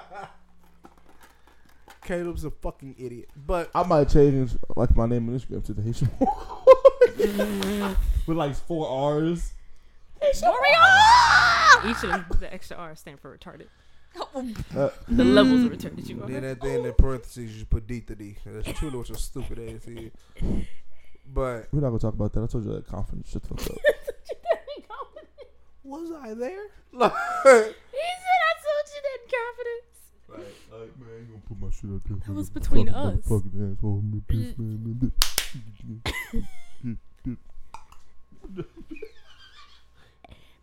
[2.04, 3.30] Caleb's a fucking idiot.
[3.34, 6.10] But I might change like my name on Instagram to the Haitian
[8.26, 9.52] with like four R's.
[10.26, 10.42] Each
[12.02, 13.66] of them, the extra R stand for retarded.
[14.76, 16.48] Uh, The levels of retarded you then are.
[16.50, 18.36] at the end of parentheses, you put D to D.
[18.46, 20.12] That's truly what your stupid ass is.
[21.32, 22.44] But we're not gonna talk about that.
[22.44, 23.30] I told you that confidence.
[23.30, 23.76] Shut the fuck up.
[25.82, 26.68] was I there?
[26.92, 27.10] He said,
[27.42, 29.92] I told you that confidence.
[30.28, 32.18] like, like, man, I ain't gonna put my shit out there.
[32.24, 33.18] That was between us.
[33.24, 35.12] Fucking asshole, man, bitch, man,
[36.84, 36.98] man.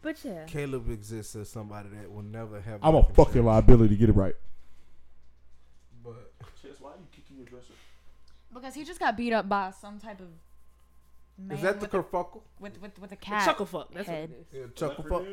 [0.02, 0.46] But yeah.
[0.48, 2.80] Caleb exists as somebody that will never have.
[2.82, 3.46] I'm a life fucking insurance.
[3.46, 3.96] liability.
[3.98, 4.36] Get it right.
[6.04, 7.74] But Chess, why are you kicking your dresser?
[8.54, 10.28] Because he just got beat up by some type of
[11.38, 12.42] man is that the with, a, kerfuckle?
[12.60, 13.46] with, with, with a The cat.
[13.46, 13.94] chuckle fuck.
[13.94, 14.30] That's head.
[14.32, 14.60] what it is.
[14.60, 15.24] Yeah, chuckle fuck.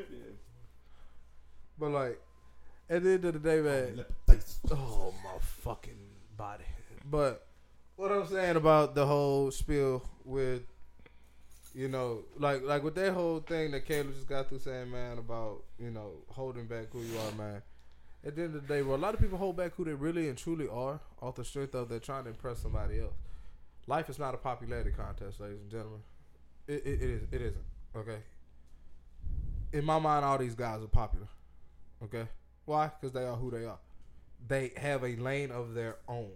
[1.78, 2.20] But like,
[2.90, 4.05] at the end of the day, man.
[4.70, 5.96] Oh, oh my fucking
[6.36, 6.64] body.
[7.11, 7.46] But
[7.96, 10.62] what I'm saying about the whole spiel with,
[11.74, 15.18] you know, like like with that whole thing that Caleb just got through saying, man,
[15.18, 17.62] about you know holding back who you are, man.
[18.26, 19.94] At the end of the day, bro, a lot of people hold back who they
[19.94, 23.14] really and truly are off the strength of they're trying to impress somebody else.
[23.86, 26.00] Life is not a popularity contest, ladies and gentlemen.
[26.66, 27.22] It, it, it is.
[27.32, 27.64] It isn't.
[27.96, 28.18] Okay.
[29.72, 31.28] In my mind, all these guys are popular.
[32.02, 32.26] Okay.
[32.64, 32.90] Why?
[33.00, 33.78] Because they are who they are.
[34.46, 36.32] They have a lane of their own.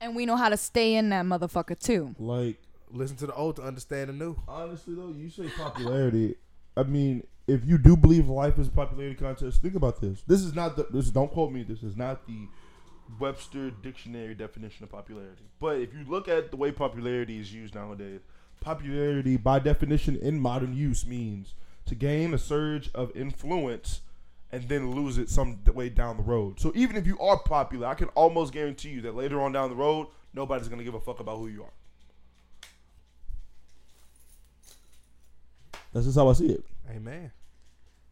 [0.00, 2.14] And we know how to stay in that motherfucker too.
[2.18, 2.58] Like,
[2.90, 4.36] Listen to the old to understand the new.
[4.48, 6.36] honestly though, you say popularity.
[6.76, 10.22] I mean, if you do believe life is a popularity contest, think about this.
[10.26, 10.86] This is not the.
[10.90, 11.62] This don't quote me.
[11.62, 12.48] This is not the
[13.20, 15.44] Webster dictionary definition of popularity.
[15.60, 18.20] But if you look at the way popularity is used nowadays,
[18.60, 21.54] popularity by definition in modern use means
[21.86, 24.00] to gain a surge of influence
[24.50, 26.58] and then lose it some way down the road.
[26.60, 29.70] So even if you are popular, I can almost guarantee you that later on down
[29.70, 31.72] the road, nobody's gonna give a fuck about who you are.
[35.96, 36.62] That's just how I see it.
[36.90, 37.32] Amen.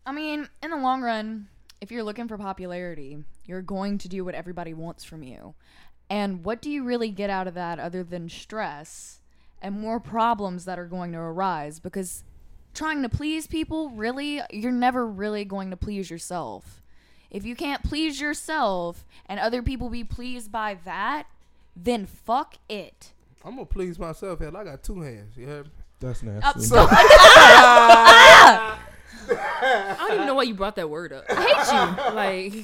[0.06, 1.48] I mean, in the long run,
[1.82, 5.54] if you're looking for popularity, you're going to do what everybody wants from you.
[6.08, 9.20] And what do you really get out of that other than stress
[9.60, 11.78] and more problems that are going to arise?
[11.78, 12.24] Because
[12.72, 16.80] trying to please people, really, you're never really going to please yourself.
[17.30, 21.26] If you can't please yourself and other people be pleased by that,
[21.76, 23.12] then fuck it.
[23.44, 24.38] I'm gonna please myself.
[24.38, 25.36] Hell, I got two hands.
[25.36, 25.83] You heard me?
[26.00, 26.46] That's nasty.
[26.46, 26.86] I'm so-
[29.26, 31.24] I don't even know why you brought that word up.
[31.30, 32.14] I hate you.
[32.14, 32.54] Like,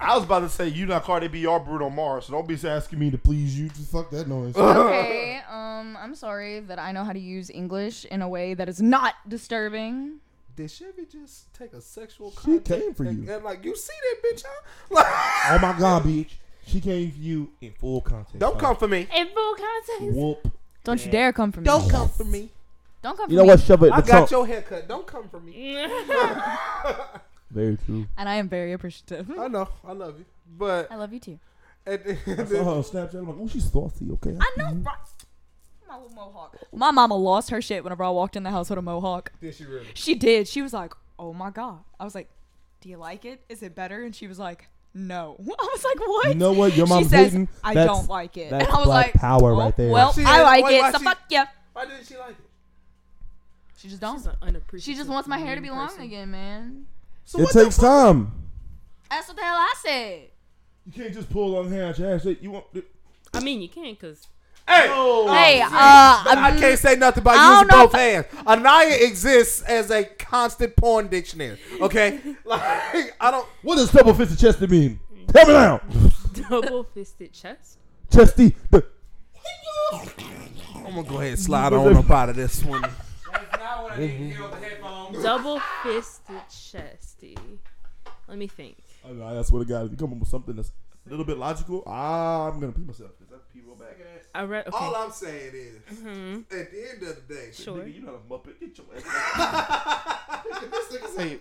[0.00, 2.56] I was about to say you not Cardi B or Bruno Mars, so don't be
[2.66, 4.56] asking me to Please you, just fuck that noise.
[4.56, 8.68] okay, um, I'm sorry that I know how to use English in a way that
[8.68, 10.20] is not disturbing.
[10.56, 13.32] Did Chevy just take a sexual She came for and, you.
[13.32, 14.62] and like you see that bitch, huh?
[14.90, 15.06] Like,
[15.50, 16.30] oh my god, bitch.
[16.66, 18.38] She came for you in full context.
[18.38, 19.06] don't come for me.
[19.14, 20.16] in full context.
[20.16, 20.48] Whoop.
[20.84, 21.64] Don't you dare come for me.
[21.66, 22.50] Don't come for me.
[23.02, 23.32] Don't come for me.
[23.32, 23.48] You know me.
[23.50, 23.60] what?
[23.60, 24.30] Shove it in I the got trunk.
[24.30, 24.88] your haircut.
[24.88, 25.86] Don't come for me.
[27.50, 28.06] Very true.
[28.16, 29.30] And I am very appreciative.
[29.38, 29.68] I know.
[29.86, 30.24] I love you.
[30.58, 31.38] But I love you too.
[31.86, 33.14] at the I end saw her on Snapchat.
[33.14, 34.08] I'm like, oh, she's saucy.
[34.12, 34.36] Okay.
[34.40, 34.92] I know, bro.
[35.88, 36.56] My little mohawk.
[36.72, 39.32] My mama lost her shit whenever I walked in the house with a mohawk.
[39.40, 39.86] did she really?
[39.94, 40.48] She did.
[40.48, 42.28] She was like, "Oh my god." I was like,
[42.80, 43.42] "Do you like it?
[43.48, 45.42] Is it better?" And she was like, "No." I
[45.72, 46.76] was like, "What?" You know what?
[46.76, 47.48] Your she mom's says, hating.
[47.62, 49.90] "I That's- don't like it." that's and I was black like, power "Oh, right there."
[49.92, 50.80] Well, She I had- like why- it.
[50.82, 51.46] why so she- fuck yeah.
[51.72, 52.36] Why didn't she like it?
[53.78, 54.16] She just don't.
[54.18, 54.82] She's an unappreciative.
[54.84, 56.02] She just wants my hair to be mean long person.
[56.04, 56.86] again, man.
[57.26, 57.84] So It what the takes fuck?
[57.84, 58.32] time.
[59.10, 60.20] That's what the hell I said.
[60.86, 62.24] You can't just pull long hair out your ass.
[62.24, 62.66] You want?
[63.34, 64.26] I mean, you can because
[64.66, 68.26] Hey, Hey, uh, I can't say nothing about I using don't both hands.
[68.46, 71.58] Anaya exists as a constant porn dictionary.
[71.80, 72.62] Okay, like
[73.20, 73.46] I don't.
[73.62, 75.00] What does double fisted chesty mean?
[75.28, 75.80] Tell me now.
[76.48, 77.78] double fisted chest.
[78.10, 78.54] Chesty.
[78.70, 78.84] The,
[80.74, 82.82] I'm gonna go ahead and slide on up out of this one.
[82.82, 85.22] That's not what I need to get off the headphones.
[85.22, 87.36] Double fisted chesty.
[88.28, 88.76] Let me think.
[89.04, 90.72] I, mean, I swear to God, if you come up with something that's
[91.06, 93.10] a little bit logical, I'm gonna pee myself.
[93.54, 94.04] Is that pee?
[94.34, 94.66] I read.
[94.68, 94.76] Okay.
[94.76, 97.78] All I'm saying is, hmm at the end of the day, Sure.
[97.78, 98.58] Nigga, you not a muppet.
[98.60, 100.10] Get your ass.
[100.70, 101.38] This nigga say,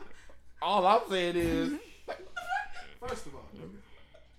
[0.61, 1.69] all I'm saying is,
[2.99, 3.49] first of all,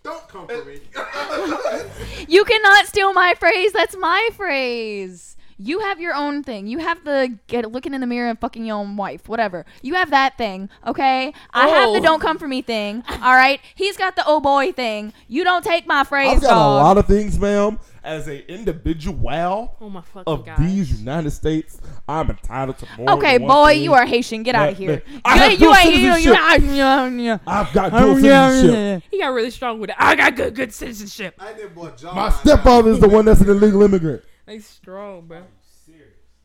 [0.03, 0.81] don't come for me.
[2.29, 3.73] You cannot steal my phrase.
[3.73, 5.37] That's my phrase.
[5.59, 6.67] You have your own thing.
[6.67, 9.65] You have the get looking in the mirror and fucking your own wife, whatever.
[9.83, 11.33] You have that thing, okay?
[11.53, 12.03] I have the Oh.
[12.03, 13.03] don't come for me thing.
[13.09, 13.61] All right.
[13.75, 15.13] He's got the oh boy thing.
[15.29, 16.81] You don't take my phrase, I've got dog.
[16.81, 17.79] a lot of things, ma'am.
[18.03, 20.59] As a individual Oh my fucking of god.
[20.59, 23.13] these United States, I'm entitled to more.
[23.13, 23.83] Okay, than one boy, thing.
[23.83, 24.43] you are Haitian.
[24.43, 25.03] Get out of Man, here.
[25.09, 26.77] man, I have you dual ain't you, you, citizenship.
[26.77, 27.39] yeah, yeah.
[27.47, 29.03] I've got Oh, dual citizenship.
[29.11, 29.97] He got really strong with it.
[29.99, 31.35] I got good, good citizenship.
[31.39, 32.15] I did boy John.
[32.15, 34.23] My stepfather is the one that's an illegal immigrant.
[34.47, 35.43] Like strong, bro.
[35.87, 35.93] Hey,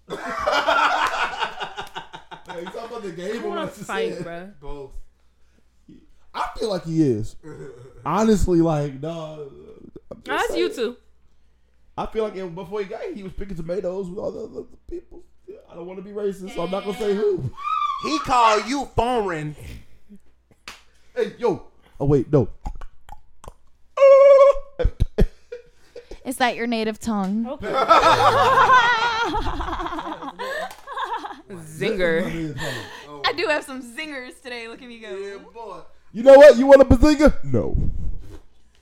[0.09, 0.15] you
[2.65, 4.51] talking about the game I want to fight, bro.
[4.59, 4.91] Both.
[6.33, 7.35] I feel like he is.
[8.05, 9.49] Honestly, like, no.
[10.11, 10.59] I'm just No, that's saying.
[10.61, 10.97] you too.
[11.97, 14.43] I feel like it- before he got here, he was picking tomatoes with all the
[14.45, 15.23] other people.
[15.69, 17.51] I don't want to be racist, so I'm not gonna say who.
[18.03, 19.57] He called you foreign.
[21.13, 21.65] Hey, yo.
[21.99, 22.47] Oh wait, no.
[26.29, 27.47] Is that your native tongue?
[27.47, 27.65] Okay.
[31.49, 32.55] Zinger.
[33.25, 34.67] I do have some zingers today.
[34.67, 35.09] Look at me go.
[35.17, 35.79] Yeah, boy.
[36.13, 36.55] You know what?
[36.59, 37.43] You want a bazinga?
[37.43, 37.75] No.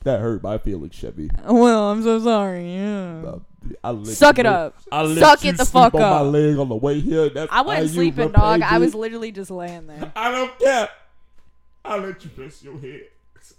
[0.03, 1.29] That hurt my feelings, Chevy.
[1.45, 2.73] Well, I'm so sorry.
[2.75, 3.23] Yeah.
[3.25, 3.39] Uh,
[3.81, 4.75] I let Suck you it lay- up.
[4.91, 6.33] I let Suck you it the sleep fuck on my up.
[6.33, 7.29] leg on the way here.
[7.29, 8.61] That's I wasn't sleeping, dog.
[8.61, 10.11] I was literally just laying there.
[10.17, 10.89] I don't care.
[11.85, 13.03] I let you rest your head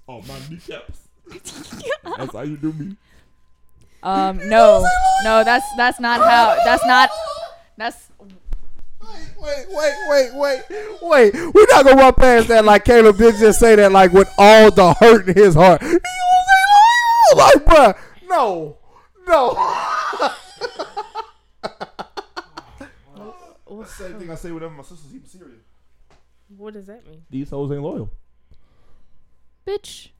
[0.06, 1.08] on my kneecaps.
[2.18, 2.94] That's how you do me.
[4.02, 4.84] Um, no,
[5.24, 6.56] no, that's that's not how.
[6.64, 7.10] That's not.
[7.76, 8.10] That's
[9.40, 11.02] Wait, wait, wait, wait, wait.
[11.02, 11.34] Wait.
[11.54, 14.70] We're not gonna run past that like Caleb did just say that like with all
[14.70, 15.80] the hurt in his heart.
[15.82, 15.98] You know
[17.34, 17.64] what I'm?
[17.64, 18.76] Like, bruh, no,
[19.26, 19.54] no.
[23.86, 25.56] Same thing I say whenever my sisters eat cereal.
[26.56, 27.22] What does that mean?
[27.30, 28.10] These hoes ain't loyal.
[29.66, 30.10] bitch.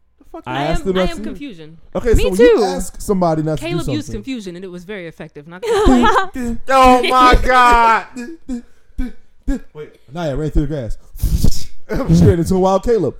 [0.44, 0.88] I, asked am.
[0.88, 1.78] them I am confusion.
[1.94, 2.42] Okay, Me so when too.
[2.44, 5.48] you ask somebody not to Caleb do used confusion, and it was very effective.
[5.48, 8.06] Not Oh my God.
[9.72, 10.98] Wait, Naya ran through the grass.
[12.18, 13.16] Straight into a wild Caleb.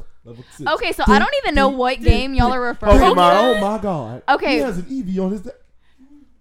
[0.66, 3.14] Okay, so I don't even know what game y'all are referring Pokemon.
[3.14, 3.38] to.
[3.38, 4.22] Oh my god.
[4.28, 4.57] Okay.
[4.57, 5.40] He has an Eevee on his.
[5.40, 5.55] De-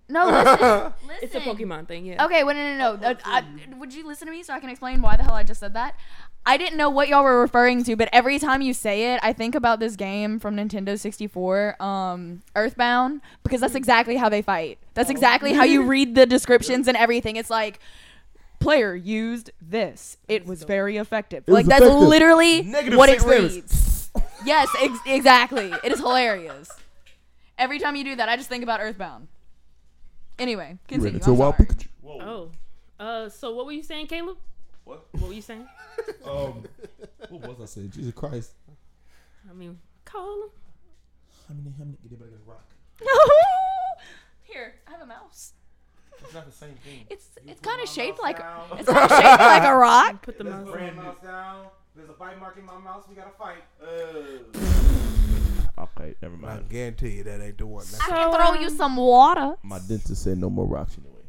[0.10, 0.26] No,
[1.08, 1.20] listen.
[1.22, 1.40] it's a.
[1.42, 2.06] Pokemon thing.
[2.06, 2.24] Yeah.
[2.26, 3.08] Okay, wait, no, no, no.
[3.10, 3.44] Uh, I-
[3.78, 5.74] would you listen to me so I can explain why the hell I just said
[5.74, 5.96] that?
[6.46, 9.34] I didn't know what y'all were referring to, but every time you say it, I
[9.34, 14.80] think about this game from Nintendo 64, um, Earthbound, because that's exactly how they fight.
[14.94, 17.36] That's exactly how you read the descriptions and everything.
[17.36, 17.80] It's like,
[18.62, 20.18] player used this.
[20.30, 21.44] It was very effective.
[21.48, 22.08] was like, that's effective.
[22.08, 23.52] literally Negative what it six damage.
[23.54, 24.12] reads.
[24.46, 25.74] yes, ex- exactly.
[25.84, 26.70] It is hilarious.
[27.58, 29.28] Every time you do that, I just think about Earthbound.
[30.40, 31.16] Anyway, He ran continue.
[31.16, 31.68] into a I'm wild sorry.
[31.70, 31.88] Pikachu.
[32.06, 32.52] Oh.
[33.00, 33.30] Uh.
[33.30, 34.38] So what were you saying, Caleb?
[34.84, 35.08] What?
[35.14, 35.68] What were you saying?
[36.26, 36.64] Um,
[37.30, 37.90] what was I saying?
[37.92, 38.52] Jesus Christ.
[39.50, 40.50] I mean, call him.
[41.48, 41.72] How many?
[41.78, 41.98] How many?
[42.04, 42.66] Get everybody a rock.
[43.02, 43.34] No.
[44.44, 45.54] Here, I have a mouse.
[46.22, 47.06] It's not the same thing.
[47.10, 48.38] It's it's kind of shaped like
[48.78, 50.22] it's kind of shaped like a rock.
[50.22, 50.76] Put the Let's mouse.
[50.78, 51.66] put mouse down.
[51.96, 53.04] There's a bite mark in my mouse.
[53.10, 53.64] We gotta fight.
[55.80, 56.66] Okay, never mind.
[56.68, 57.86] I guarantee you that ain't the one.
[58.02, 59.56] I can throw you some water.
[59.62, 61.22] My dentist said no more rocks anyway.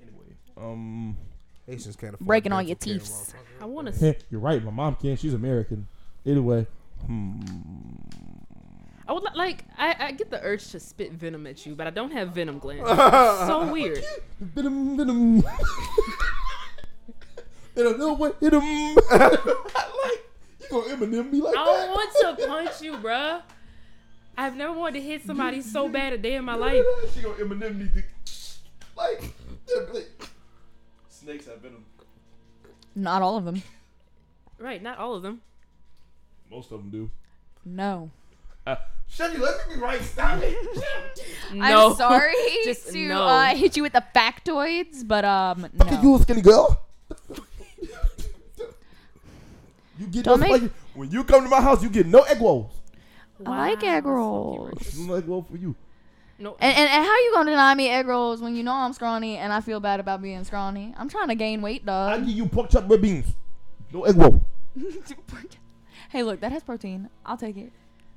[0.00, 1.16] Anyway, um,
[1.66, 3.34] Haitians can't afford Breaking all your dental care, teeth.
[3.60, 4.16] I want to.
[4.30, 4.62] you're right.
[4.64, 5.20] My mom can't.
[5.20, 5.86] She's American.
[6.24, 6.66] Anyway,
[7.06, 7.40] hmm.
[9.06, 9.64] I would li- like.
[9.76, 12.58] I, I get the urge to spit venom at you, but I don't have venom
[12.58, 12.88] glands.
[12.88, 12.98] It's
[13.46, 14.02] so weird.
[14.40, 15.42] Venom, venom.
[17.74, 18.36] Venom, no, what?
[18.40, 18.60] Hit him.
[18.60, 19.40] like,
[20.58, 21.86] you gonna Eminem me like I that?
[21.86, 23.40] don't want to punch you, bruh.
[24.38, 26.84] I've never wanted to hit somebody so bad a day in my life.
[27.12, 27.88] She gonna Eminem me.
[27.88, 28.04] to-
[28.96, 29.22] Like,
[29.92, 30.28] like,
[31.08, 31.84] Snakes have venom.
[32.94, 33.62] Not all of them.
[34.58, 35.40] Right, not all of them.
[36.50, 37.10] most of them do.
[37.64, 38.10] No.
[39.10, 40.00] Chevy, let me be right.
[40.02, 40.54] Stop it.
[41.52, 41.90] No.
[41.90, 42.34] I'm sorry
[42.64, 43.22] Just to no.
[43.26, 46.02] uh, hit you with the factoids, but um, Fuck no.
[46.02, 46.82] you, skinny girl.
[49.98, 52.40] you get Don't no make- when you come to my house, you get no egg
[52.40, 52.72] rolls.
[53.46, 54.98] I like egg Wow, rolls.
[54.98, 55.74] No egg roll for you.
[56.40, 58.92] No, And, and, and how you gonna deny me egg rolls when you know I'm
[58.92, 60.94] scrawny and I feel bad about being scrawny?
[60.96, 62.12] I'm trying to gain weight, dog.
[62.12, 63.26] I give you pork chop red beans.
[63.92, 64.44] No egg roll.
[66.10, 67.08] hey, look, that has protein.
[67.26, 67.72] I'll take it.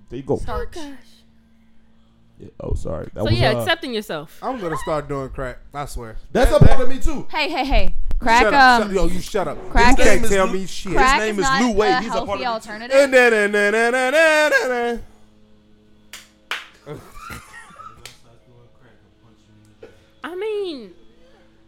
[0.09, 0.37] There you go.
[0.37, 0.77] Starch.
[2.37, 3.05] Yeah, oh, sorry.
[3.13, 4.37] That so was, yeah, uh, accepting yourself.
[4.41, 5.59] I'm gonna start doing crack.
[5.73, 6.17] I swear.
[6.31, 7.27] That's a part of me too.
[7.31, 7.95] Hey, hey, hey.
[8.19, 8.81] Crack, shut up.
[8.81, 9.69] um, shut, yo, you shut up.
[9.71, 10.91] crack you can't is tell Lou- me shit.
[10.91, 11.97] His name is is not Lou Wade.
[12.01, 15.01] He's a healthy part of the- alternative.
[20.23, 20.91] I mean,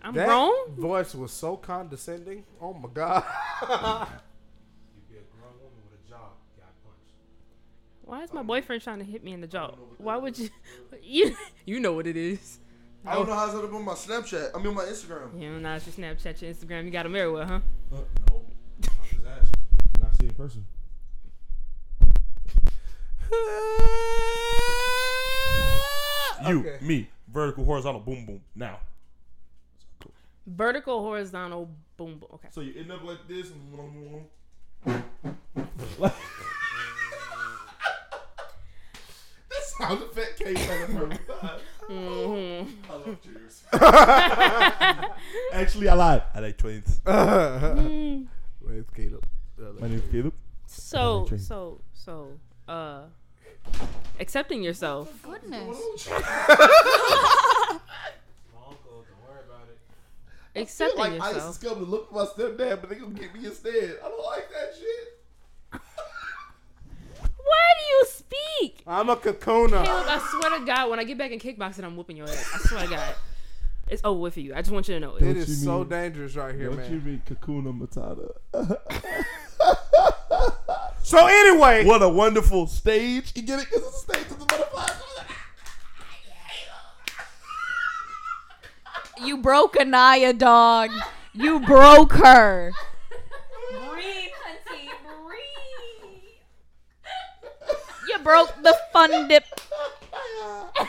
[0.03, 0.65] I'm That wrong.
[0.77, 2.43] voice was so condescending.
[2.61, 3.23] Oh my god.
[3.63, 3.69] You
[5.09, 6.31] be a grown woman with a job.
[8.03, 9.71] Why is my boyfriend trying to hit me in the jaw?
[9.97, 10.49] Why would you?
[11.01, 11.35] You
[11.65, 12.59] you know what it is.
[13.05, 14.51] I don't know how to set up on my Snapchat.
[14.53, 15.39] I mean, on my Instagram.
[15.41, 16.85] You know, now it's your Snapchat, your Instagram.
[16.85, 17.59] You got a mirror with, huh?
[17.91, 17.97] Uh,
[18.29, 18.45] no.
[18.81, 19.59] I'm just asking.
[19.95, 20.65] And I see in person.
[26.49, 26.77] You, Okay.
[26.85, 28.41] me, vertical, horizontal, boom, boom.
[28.55, 28.79] Now.
[30.45, 32.29] Vertical, horizontal, boom, boom.
[32.35, 32.49] Okay.
[32.51, 33.51] So you end up like this.
[33.51, 34.25] And
[39.49, 41.59] that sound effect came from the first time.
[41.89, 42.67] Mhm.
[42.89, 43.63] I love cheers.
[45.53, 46.23] Actually, I lied.
[46.33, 47.01] I like twins.
[47.05, 48.27] Mm.
[48.59, 49.25] Where's Caleb?
[49.79, 50.33] My name's Caleb.
[50.65, 52.27] So, so, so,
[52.67, 53.03] uh,
[54.19, 55.11] accepting yourself.
[55.25, 56.09] Oh, Goodness.
[56.09, 56.15] My
[58.67, 59.77] uncle, don't worry about it.
[60.61, 61.61] Accepting ISIS yourself.
[61.61, 63.97] coming to look for my stepdad, but they gonna get me instead.
[64.03, 65.81] I don't like that shit.
[67.45, 68.83] Why do you speak?
[68.87, 69.83] I'm a cocooner.
[69.83, 72.51] Caleb, I swear to God, when I get back in kickboxing, I'm whooping your ass.
[72.55, 73.15] I swear to God.
[73.89, 74.53] It's over with for you.
[74.55, 75.37] I just want you to know It it.
[75.37, 76.79] is you so mean- dangerous right here, man?
[76.79, 78.31] Don't you mean Kakuna Matata?
[81.03, 83.33] So anyway, What a wonderful stage.
[83.35, 83.67] You get it?
[83.69, 84.91] Because it's a stage of the butterflies.
[89.23, 90.89] You broke Anaya, dog.
[91.33, 92.71] You broke her.
[93.69, 94.89] Breathe, hunty,
[95.25, 96.23] breathe.
[98.09, 99.43] You broke the fun dip.
[99.55, 100.87] That was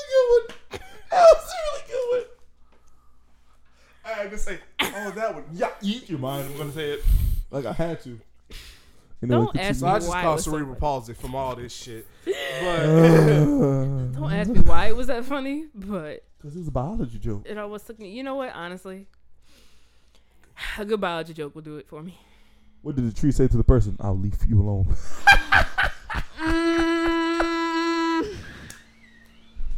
[0.00, 0.80] a good one.
[1.10, 2.28] That was a really good one.
[4.04, 5.44] I can say, oh, that one.
[5.52, 6.48] Yeah, eat your mind.
[6.50, 7.04] I'm gonna say it.
[7.50, 8.20] Like I had to.
[9.24, 11.14] You Don't what ask so me I just why it caught was so cerebral palsy
[11.14, 12.06] from all this shit.
[12.26, 17.18] But Don't ask me why it was that funny, but Because it was a biology
[17.18, 17.42] joke.
[17.46, 18.10] it always took me.
[18.10, 18.52] You know what?
[18.54, 19.06] Honestly,
[20.78, 22.18] a good biology joke will do it for me.
[22.82, 23.96] What did the tree say to the person?
[24.00, 24.94] I'll leave you alone.
[26.44, 28.36] Mm,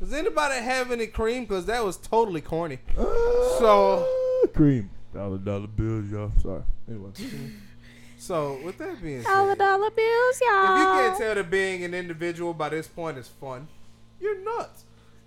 [0.01, 1.45] does anybody have any cream?
[1.45, 2.79] Because that was totally corny.
[2.97, 4.07] so
[4.55, 4.91] cream.
[5.15, 6.33] Dollar dollar bills, y'all.
[6.43, 6.63] Sorry.
[6.89, 7.11] Anyway.
[8.19, 10.77] So with that being said, dollar dollar bills, if you y'all.
[10.77, 13.69] can't tell that being an individual by this point is fun,
[14.21, 14.85] you're nuts.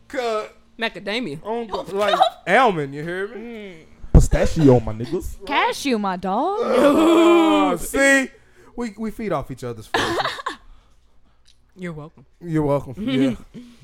[0.08, 1.44] Cause Macadamia.
[1.46, 3.74] Um, on like Elman, you hear me?
[3.74, 4.00] Hmm.
[4.14, 5.36] Pistachio, my niggas.
[5.46, 6.60] Cashew, my dog.
[6.62, 8.30] Oh, see,
[8.76, 10.18] we we feed off each other's faces.
[11.76, 12.26] You're welcome.
[12.42, 12.96] You're welcome.
[12.98, 13.36] Yeah,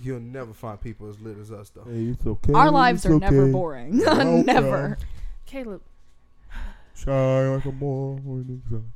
[0.02, 1.84] you'll never find people as lit as us though.
[1.84, 2.52] Hey, it's okay.
[2.52, 3.98] Our lives it's are never boring.
[3.98, 4.98] Never.
[5.46, 5.82] Caleb,
[6.96, 8.92] Shine like a morning sun.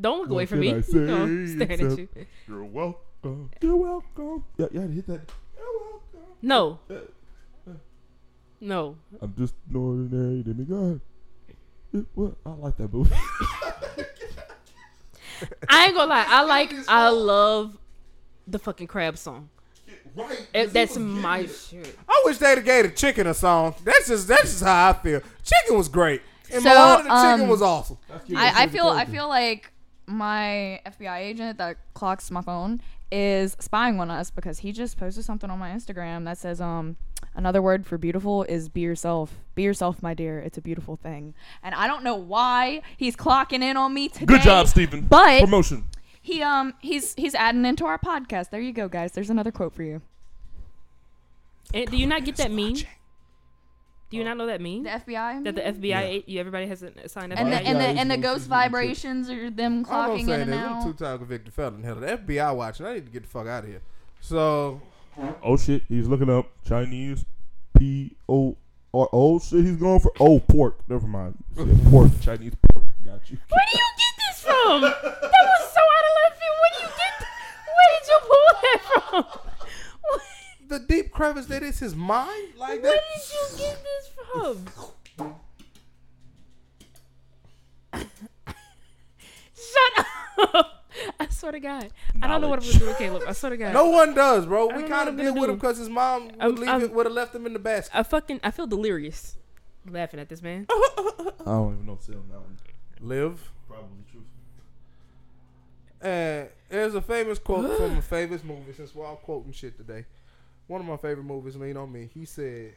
[0.00, 0.74] Don't look What away from me.
[0.74, 2.08] I say No, I'm staring at you.
[2.46, 3.50] You're welcome.
[3.60, 4.44] You're welcome.
[4.56, 5.20] Yeah, you had to hit that.
[5.56, 6.32] You're welcome.
[6.42, 6.78] No.
[6.90, 6.94] Uh,
[8.60, 8.96] No.
[9.20, 11.00] I'm just an ordinary demigod.
[11.92, 12.34] Yeah, What?
[12.44, 13.14] I like that movie.
[15.68, 16.24] I ain't gonna lie.
[16.26, 16.74] I like.
[16.88, 17.76] I love
[18.46, 19.48] the fucking crab song.
[20.16, 20.48] Right.
[20.52, 21.96] It, that's my shit.
[22.08, 23.74] I wish they'd have gave the chicken a song.
[23.84, 25.20] That's just that's just how I feel.
[25.44, 26.22] Chicken was great,
[26.52, 27.98] and So, Milana the chicken um, was awesome.
[28.34, 29.70] I, I feel I feel like
[30.08, 32.80] my FBI agent that clocks my phone
[33.12, 36.96] is spying on us because he just posted something on my Instagram that says um
[37.34, 39.34] another word for beautiful is be yourself.
[39.54, 40.38] Be yourself, my dear.
[40.40, 41.34] It's a beautiful thing.
[41.62, 44.26] And I don't know why he's clocking in on me today.
[44.26, 45.02] Good job, Stephen.
[45.02, 45.84] But Promotion.
[46.22, 48.50] he um he's he's adding into our podcast.
[48.50, 49.12] There you go, guys.
[49.12, 50.02] There's another quote for you.
[51.74, 52.76] And do you not get that meme?
[54.10, 54.84] Do you not know that meme?
[54.84, 55.44] The FBI.
[55.44, 57.36] That the FBI, you everybody has a assigned FBI.
[57.38, 60.00] and the and the Yeah, and the ghost gonna see the vibrations are them All
[60.00, 60.82] I'm clocking in saying and is, I'm out.
[60.84, 61.82] two time convicted felon.
[61.82, 62.86] Hell, the FBI watching.
[62.86, 63.82] I need to get the fuck out of here.
[64.20, 64.80] So
[65.42, 67.24] Oh shit, he's looking up Chinese
[67.76, 68.56] P O
[68.94, 70.78] oh shit, he's going for oh pork.
[70.88, 71.36] Never mind.
[71.56, 72.84] Said pork, Chinese pork.
[73.04, 73.38] Got you.
[73.48, 74.80] Where do you get this from?
[74.82, 76.56] That was so out of left field.
[76.62, 77.12] Where do you get?
[77.76, 79.40] Where did you pull that from?
[80.68, 83.02] Where, the deep crevice that is his mind, like where that.
[83.16, 84.66] did you get this from?
[89.54, 90.06] Shut
[90.54, 90.84] up!
[91.20, 91.90] I swear to God,
[92.22, 93.22] I don't know what I'm gonna do with Caleb.
[93.26, 93.72] I swear to God.
[93.72, 94.66] No one does, bro.
[94.66, 96.92] We kind of I'm did with him because his mom would I'm- leave I'm- it,
[96.92, 97.96] would have left him in the basket.
[97.96, 99.36] I fucking I feel delirious
[99.88, 100.66] laughing at this man.
[100.70, 100.74] I
[101.46, 102.58] don't even know what to say on that one.
[103.00, 103.50] Live.
[103.68, 104.22] Probably true.
[106.00, 108.72] And uh, there's a famous quote from a famous movie.
[108.72, 110.04] Since we're all quoting shit today,
[110.68, 112.08] one of my favorite movies, Lean on Me.
[112.14, 112.74] He said,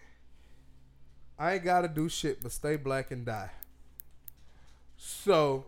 [1.37, 3.51] I ain't gotta do shit but stay black and die.
[4.97, 5.65] So,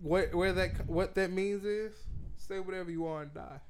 [0.00, 1.92] where where that what that means is,
[2.36, 3.60] say whatever you are and die.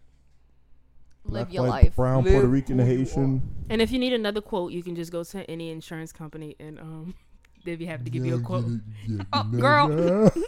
[1.25, 1.97] Live Black, your white, life.
[1.97, 3.43] Brown, Live Puerto Rican, Haitian.
[3.71, 6.79] And if you need another quote, you can just go to any insurance company and
[6.81, 7.15] um
[7.65, 8.65] they'd be happy to give you a quote.
[9.33, 10.31] Oh, girl.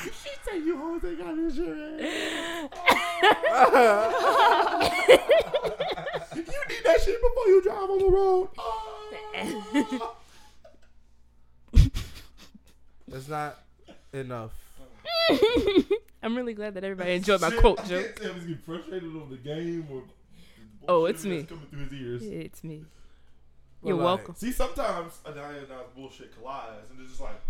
[0.00, 2.02] she said you hoes ain't got insurance.
[6.34, 8.48] You need that shit before you drive on the road.
[8.58, 10.16] Oh.
[13.08, 13.58] That's not
[14.12, 14.52] enough.
[16.22, 18.04] I'm really glad that everybody enjoyed my Shit, quote I joke.
[18.04, 20.02] can't tell if he's getting frustrated on the game or.
[20.88, 21.44] Oh, it's me.
[21.44, 22.22] Coming through his ears.
[22.24, 22.84] It's me.
[23.82, 24.34] But You're like, welcome.
[24.34, 27.40] See, sometimes a diet and not bullshit collides, and it's just like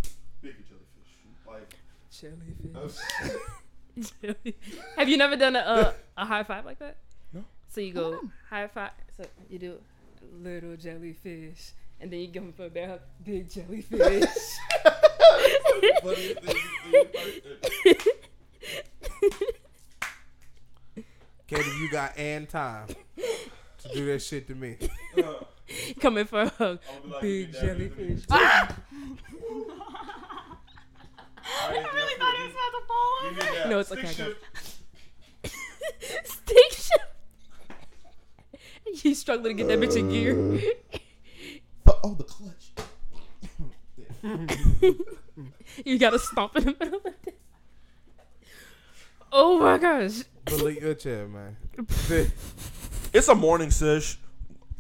[0.43, 1.15] bigger jellyfish.
[1.47, 1.77] Like,
[2.11, 2.71] Jellyfish.
[2.75, 2.89] Oh,
[4.97, 6.97] Have you never done a, a a high five like that?
[7.33, 7.45] No.
[7.69, 8.21] So you go
[8.51, 8.91] high five.
[9.17, 9.79] So you do
[10.43, 14.25] little jellyfish, and then you go for a big hug, big jellyfish.
[16.03, 16.57] funniest thing
[16.93, 17.01] you
[17.85, 17.97] see
[21.47, 24.77] Katie, you got and time to do that shit to me.
[25.15, 25.35] there.
[26.01, 28.23] Coming for a hug, be like, big jellyfish.
[28.31, 28.77] Ah!
[31.47, 32.35] I really thought
[33.23, 33.69] he was about.
[33.71, 34.33] No, it's okay, I got.
[36.25, 37.05] Stick shift.
[39.03, 40.61] He's struggling to get that bitch in gear.
[41.85, 42.73] But, Oh, the clutch.
[45.85, 47.39] you gotta stomp in the middle of it.
[49.33, 50.23] Oh my gosh.
[50.45, 51.57] Believe your chair, man.
[53.13, 54.19] It's a morning sesh.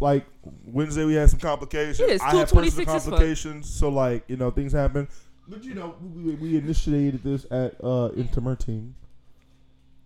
[0.01, 2.01] Like Wednesday, we had some complications.
[2.01, 5.09] It is I had 2:26 personal as complications, so like you know things happen.
[5.47, 8.95] But you know, we, we initiated this at uh Intermerting.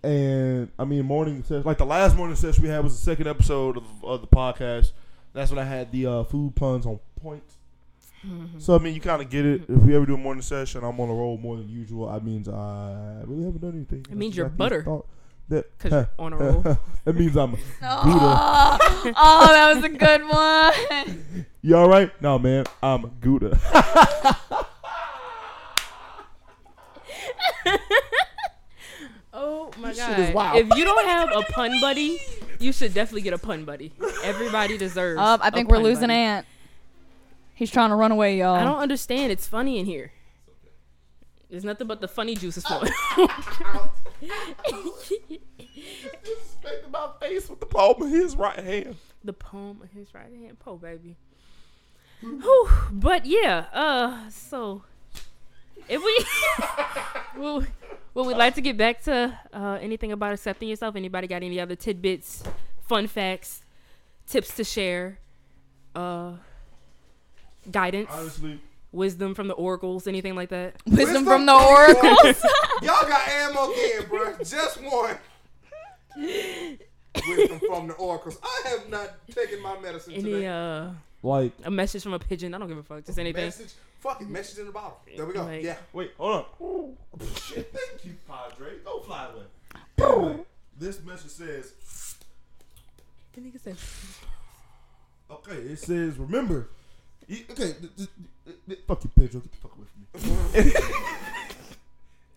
[0.02, 3.26] And I mean, morning session, like the last morning session we had was the second
[3.26, 4.92] episode of, of the podcast.
[5.32, 7.42] That's when I had the uh, food puns on point.
[8.58, 9.62] So I mean, you kind of get it.
[9.68, 12.08] If we ever do a morning session, I'm on a roll more than usual.
[12.08, 14.06] I means I really haven't done anything.
[14.10, 14.82] It means That's you're exactly butter.
[14.82, 15.06] thought
[15.48, 16.62] That Cause you're on a roll.
[17.04, 17.56] that means I'm.
[17.82, 18.78] Oh,
[19.16, 21.46] oh, that was a good one.
[21.62, 22.10] You all right?
[22.22, 22.66] No, man.
[22.82, 23.58] I'm Gouda.
[29.32, 30.16] Oh my This god!
[30.16, 30.56] shit is wild.
[30.58, 32.18] If you don't have a pun buddy,
[32.58, 33.92] you should definitely get a pun buddy.
[34.24, 35.20] Everybody deserves.
[35.20, 36.14] Um, I a think we're pun losing buddy.
[36.18, 36.46] Ant.
[37.54, 38.54] He's trying to run away, y'all.
[38.56, 39.30] I don't understand.
[39.30, 40.12] It's funny in here.
[41.50, 42.90] There's nothing but the funny juices flowing.
[46.24, 48.96] Disrespecting my face with the palm of his right hand.
[49.24, 51.16] the palm of his right hand, po baby.
[52.20, 52.68] Whew.
[52.90, 54.82] But yeah, uh, so
[55.88, 57.64] if we well,
[58.14, 60.96] well, we'd like to get back to uh, anything about accepting yourself.
[60.96, 62.42] Anybody got any other tidbits,
[62.82, 63.62] fun facts,
[64.26, 65.18] tips to share,
[65.94, 66.32] uh,
[67.70, 68.60] guidance, Honestly,
[68.92, 70.74] wisdom from the oracles, anything like that?
[70.86, 72.42] Wisdom from the oracles.
[72.82, 74.34] Y'all got ammo again, bro.
[74.38, 75.16] Just one.
[76.16, 78.38] Wisdom from the oracles.
[78.42, 80.46] I have not taken my medicine Any today.
[80.46, 80.90] uh,
[81.22, 82.54] like, a message from a pigeon?
[82.54, 83.04] I don't give a fuck.
[83.04, 83.44] Just anything.
[83.46, 83.72] Message.
[84.00, 84.28] Fuck it.
[84.28, 84.98] Message in the bottle.
[85.16, 85.44] There we go.
[85.44, 85.76] Like- yeah.
[85.92, 86.96] wait, hold on.
[87.36, 87.72] Shit.
[87.74, 88.78] Thank you, Padre.
[88.84, 89.44] Go fly away.
[89.98, 90.40] Anyway,
[90.78, 91.72] this message says,
[93.34, 93.76] The nigga said,
[95.30, 96.68] okay, it says, remember.
[97.26, 98.08] you- Okay, th- th-
[98.44, 99.40] th- th- fuck you, Pedro.
[99.40, 100.72] Get the fuck away from me.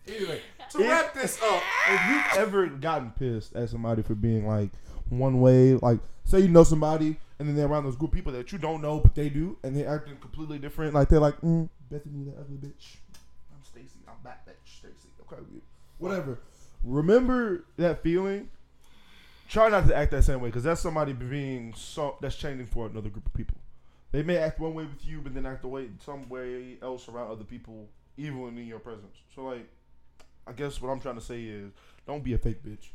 [0.16, 0.40] anyway,
[0.70, 4.70] To wrap this up, if you've ever gotten pissed at somebody for being like
[5.08, 8.52] one way, like say you know somebody and then they're around those group people that
[8.52, 11.68] you don't know but they do, and they're acting completely different, like they're like, mm,
[11.90, 12.98] Bethany, that ugly bitch.
[13.52, 13.98] I'm Stacy.
[14.06, 14.78] I'm back, bitch.
[14.78, 15.08] Stacy.
[15.22, 15.42] Okay,
[15.98, 16.38] whatever.
[16.84, 18.48] Remember that feeling.
[19.48, 22.86] Try not to act that same way because that's somebody being so that's changing for
[22.86, 23.56] another group of people.
[24.12, 27.08] They may act one way with you, but then act the way some way else
[27.08, 29.16] around other people, even in your presence.
[29.34, 29.68] So like,
[30.46, 31.72] I guess what I'm trying to say is,
[32.06, 32.90] don't be a fake bitch.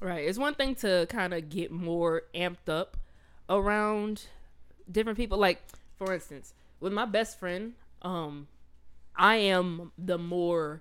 [0.00, 0.26] Right.
[0.26, 2.96] It's one thing to kind of get more amped up
[3.50, 4.22] around
[4.90, 5.36] different people.
[5.36, 5.60] Like,
[5.98, 8.46] for instance, with my best friend, um,
[9.16, 10.80] I am the more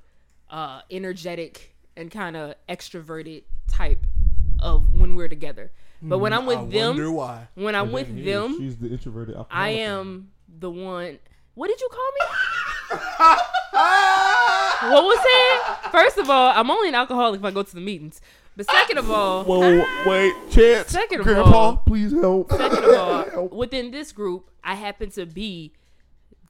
[0.50, 4.06] uh, energetic and kind of extroverted type
[4.62, 5.72] of when we're together.
[6.02, 7.48] But when I'm with I them, wonder why.
[7.56, 9.36] when I'm with is- them, she's the introverted.
[9.36, 9.78] I alcoholic.
[9.80, 11.20] am the one.
[11.56, 12.26] What did you call me?
[14.94, 15.90] what was that?
[15.92, 18.22] First of all, I'm only an alcoholic if I go to the meetings.
[18.60, 20.90] But second of all, Whoa, wait, Chance.
[20.90, 22.52] Second of Grandpa, all- please help.
[22.52, 22.94] Second of
[23.34, 25.72] all, within this group, I happen to be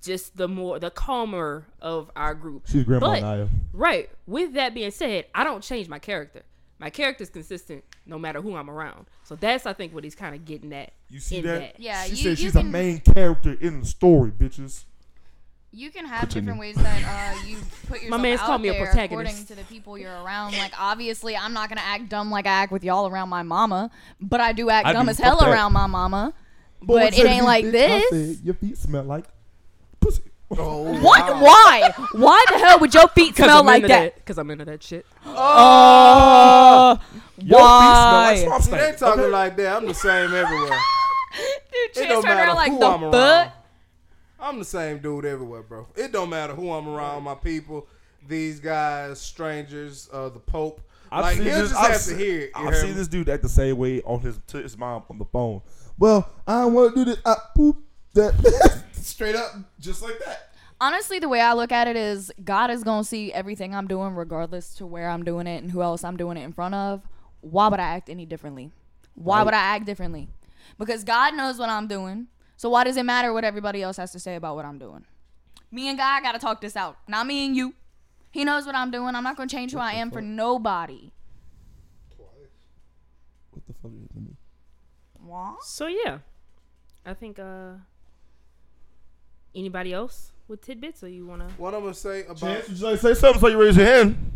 [0.01, 2.63] just the more the calmer of our group.
[2.67, 3.47] She's Grandma But- Naya.
[3.73, 4.09] Right.
[4.25, 6.41] With that being said, I don't change my character.
[6.79, 9.05] My character's consistent no matter who I'm around.
[9.23, 10.93] So that's I think what he's kind of getting at.
[11.09, 11.59] You see that?
[11.59, 11.79] that.
[11.79, 14.85] Yeah, She you, said you she's can, a main character in the story, bitches.
[15.71, 16.51] You can have Continue.
[16.53, 17.03] different ways that
[17.37, 17.57] uh, you
[17.87, 19.11] put yourself man's out called me a there protagonist.
[19.33, 20.53] according to the people you're around.
[20.57, 23.91] Like obviously, I'm not gonna act dumb like I act with y'all around my mama,
[24.19, 25.49] but I do act I dumb do, as fuck hell that.
[25.49, 26.33] around my mama.
[26.81, 27.71] Boy, But it ain't like bitch, I
[28.09, 28.09] this.
[28.37, 29.25] said, Your feet smell like
[29.99, 30.23] pussy.
[30.57, 31.27] Oh, What?
[31.35, 31.43] wow.
[31.43, 31.93] Why?
[32.13, 34.15] Why the hell would your feet smell I'm like into that?
[34.15, 35.05] Because I'm into that shit.
[35.25, 36.97] Oh,
[37.37, 38.43] Your feet smell like why?
[38.43, 38.97] swamp they stank.
[38.97, 39.31] talking okay?
[39.31, 39.75] like that.
[39.77, 40.69] I'm the same everywhere.
[40.69, 40.77] Dude,
[41.71, 43.11] It Chance don't turned matter around like who the I'm around.
[43.11, 43.53] fuck.
[44.49, 45.87] I'm the same dude everywhere, bro.
[45.95, 47.23] It don't matter who I'm around.
[47.23, 47.87] My people,
[48.27, 50.81] these guys, strangers, uh, the Pope.
[51.11, 52.51] I've like seen he'll this- just I've seen- to hear it.
[52.55, 55.25] I've seen this dude act the same way on his to his mom on the
[55.25, 55.61] phone.
[55.97, 57.19] Well, I want to do this.
[57.25, 57.77] I poop
[58.13, 60.49] that straight up, just like that.
[60.81, 64.13] Honestly, the way I look at it is God is gonna see everything I'm doing,
[64.15, 67.01] regardless to where I'm doing it and who else I'm doing it in front of.
[67.41, 68.71] Why would I act any differently?
[69.15, 69.45] Why Right.
[69.45, 70.29] would I act differently?
[70.77, 72.27] Because God knows what I'm doing.
[72.59, 75.05] So why does it matter what everybody else has to say about what I'm doing?
[75.71, 76.97] Me and God gotta talk this out.
[77.07, 77.73] Not me and you.
[78.31, 79.15] He knows what I'm doing.
[79.15, 81.13] I'm not gonna change who I am for nobody.
[82.13, 82.27] Twice.
[83.51, 84.35] What the fuck is it?
[85.23, 85.63] What?
[85.63, 86.17] So yeah,
[87.05, 87.75] I think uh
[89.55, 92.85] anybody else with tidbits or you wanna What I'm gonna say about Chance, would you
[92.87, 94.31] like to say something so you raise your hand?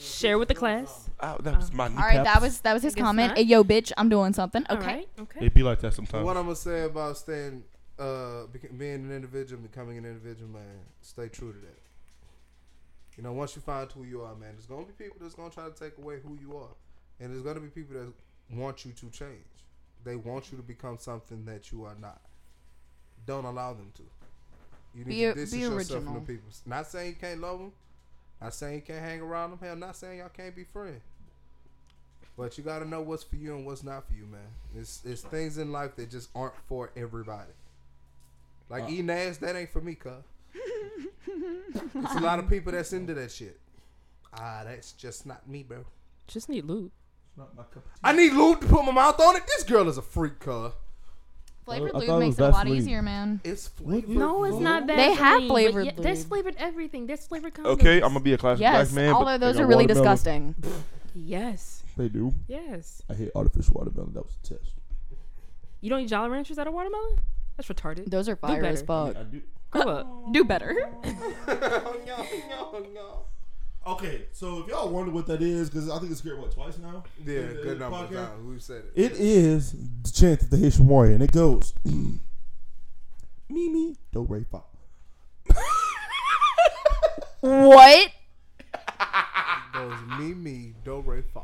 [0.00, 1.08] Share with the class?
[1.22, 3.28] Ow, that was my All right, that was that was his Guess comment.
[3.28, 3.38] not.
[3.38, 4.64] Hey, yo, bitch, I'm doing something.
[4.70, 4.86] Okay.
[4.86, 5.46] right, okay.
[5.46, 6.24] It be like that sometimes.
[6.24, 7.62] what I'm gonna say about staying,
[7.98, 10.62] uh, bec- being an individual, becoming an individual, man.
[11.02, 11.78] Stay true to that.
[13.16, 15.50] You know, once you find who you are, man, there's gonna be people that's gonna
[15.50, 16.70] try to take away who you are,
[17.20, 18.12] and there's gonna be people that
[18.56, 19.44] want you to change.
[20.04, 22.22] They want you to become something that you are not.
[23.26, 24.02] Don't allow them to.
[24.94, 26.14] You need Be- to distance be yourself from original.
[26.20, 26.48] the people.
[26.64, 27.72] Not saying you can't love them.
[28.40, 29.58] Not saying you can't hang around them.
[29.62, 31.02] Hell, not saying y'all can't be friends.
[32.38, 34.40] But you gotta know what's for you and what's not for you, man.
[34.74, 37.52] It's it's things in life that just aren't for everybody.
[38.70, 38.90] Like Uh.
[38.90, 40.12] E Nas, that ain't for me, cuz.
[40.56, 43.58] It's a lot of people that's into that shit.
[44.32, 45.84] Ah, that's just not me, bro.
[46.26, 46.92] Just need loot.
[47.36, 47.82] Not my cup.
[48.02, 49.42] I need lube to put my mouth on it.
[49.46, 50.72] This girl is a freak, cuz.
[51.64, 52.76] Flavored I lube thought it makes it a lot Vaseline.
[52.78, 53.40] easier, man.
[53.44, 54.08] It's flavored.
[54.08, 54.96] No, it's not that.
[54.96, 56.28] They have flavored yeah, That's lube.
[56.28, 57.06] flavored everything.
[57.06, 57.66] That's flavored condoms.
[57.74, 59.12] Okay, I'm gonna be a classic Yes, black man.
[59.14, 60.04] all but of they those are really watermelon.
[60.16, 60.54] disgusting.
[61.14, 62.32] Yes, They do.
[62.48, 63.02] yes.
[63.10, 64.12] I hate artificial watermelon.
[64.14, 64.74] That was a test.
[65.80, 67.16] You don't eat Jolly Ranchers out of watermelon?
[67.56, 68.10] That's retarded.
[68.10, 69.12] Those are fire as better.
[69.12, 69.16] fuck.
[69.16, 69.42] I do.
[69.70, 70.32] Grow up.
[70.32, 70.90] Do better.
[73.90, 76.78] Okay, so if y'all wonder what that is, because I think it's here what twice
[76.78, 77.02] now.
[77.24, 78.28] Yeah, In the- good in the number of podcast?
[78.28, 78.46] times.
[78.46, 79.12] We've said it.
[79.12, 79.72] It is
[80.02, 81.74] the chant of the Haitian warrior, and it goes
[83.48, 84.60] Mimi do re fa.
[87.40, 88.10] what?
[89.72, 91.40] Goes me, me, do, re, fa.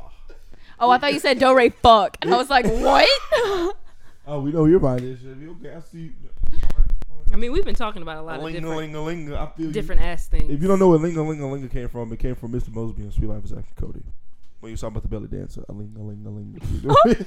[0.79, 3.75] Oh, I thought you said do re fuck, and I was like, what?
[4.29, 5.23] Oh, we know your mind is.
[5.23, 5.73] You okay?
[5.73, 6.11] I see.
[7.29, 7.35] You.
[7.35, 9.39] I mean, we've been talking about a lot of Linga, different, linga, linga.
[9.39, 10.51] I feel different ass things.
[10.51, 12.69] If you don't know where Linga Linga Linga came from, it came from Mr.
[12.69, 14.03] Moseby and Suite Life of Zack and Cody.
[14.59, 16.59] When you was talking about the belly dancer, a linga linga linga.
[16.83, 17.25] You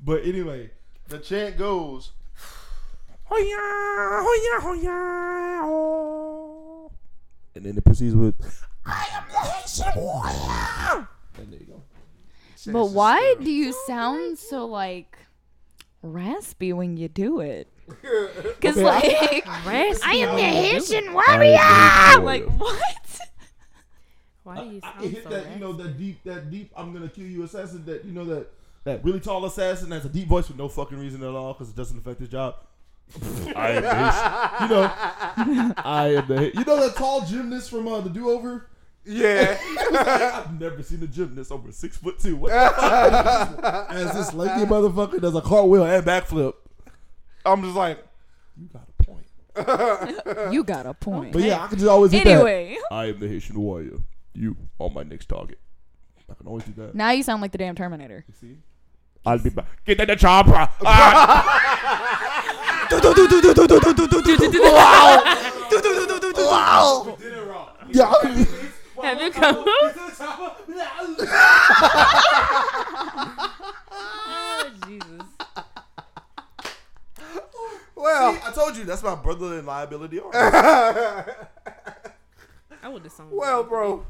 [0.00, 0.70] but anyway,
[1.08, 2.12] The chant goes.
[3.24, 3.56] Hoya,
[4.22, 6.92] hoya, hoya, oh.
[7.54, 11.08] And then it proceeds with, I am the Haitian warrior.
[11.38, 11.82] And there you go.
[12.72, 15.16] But why do you sound so like
[16.02, 17.68] raspy when you do it?
[18.60, 20.54] Because Okay, like I am the you do.
[20.54, 21.58] Haitian I warrior.
[21.60, 23.20] am Like what?
[24.42, 26.70] Why do you I, I sound hit so that, you know, that deep, that deep.
[26.76, 27.84] I'm gonna kill you, assassin.
[27.86, 28.48] That you know that
[28.84, 31.70] that really tall assassin has a deep voice for no fucking reason at all because
[31.70, 32.56] it doesn't affect his job.
[33.56, 36.52] I am the you know, I am the.
[36.54, 38.68] You know that tall gymnast from uh, the Do Over.
[39.06, 39.58] Yeah.
[39.92, 42.36] I've never seen a gymnast over six foot two.
[42.36, 43.90] What the fuck?
[43.92, 46.54] As this lanky motherfucker does a cartwheel and backflip.
[47.44, 48.04] I'm just like,
[48.58, 49.26] You got a point.
[50.52, 51.32] You got a point.
[51.32, 52.30] But yeah, I can just always hit that.
[52.32, 53.98] Anyway, I am the Haitian warrior.
[54.32, 55.58] You are my next target.
[56.30, 56.94] I can always do that.
[56.94, 58.24] now you sound like the damn Terminator.
[58.26, 58.56] You see?
[59.26, 59.66] I'll be back.
[59.84, 60.68] Get in the chopper.
[60.84, 61.60] Ah!
[67.92, 68.12] Yeah.
[69.02, 69.64] Have you come?
[73.90, 75.22] oh, Jesus.
[78.04, 80.20] Well, I told you that's my brother in liability.
[80.34, 81.24] I
[82.84, 83.30] would have sung.
[83.32, 84.04] well, bro.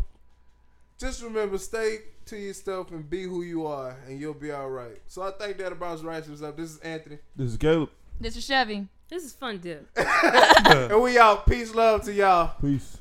[0.98, 5.00] Just remember, stay to yourself and be who you are, and you'll be all right.
[5.06, 6.56] So I think that about writes us up.
[6.56, 7.90] This is Anthony, This is Caleb.
[8.20, 8.88] This is Chevy.
[9.08, 9.88] This is fun, dip.
[9.96, 11.46] and we out.
[11.46, 12.54] Peace, love to y'all.
[12.60, 12.98] Peace.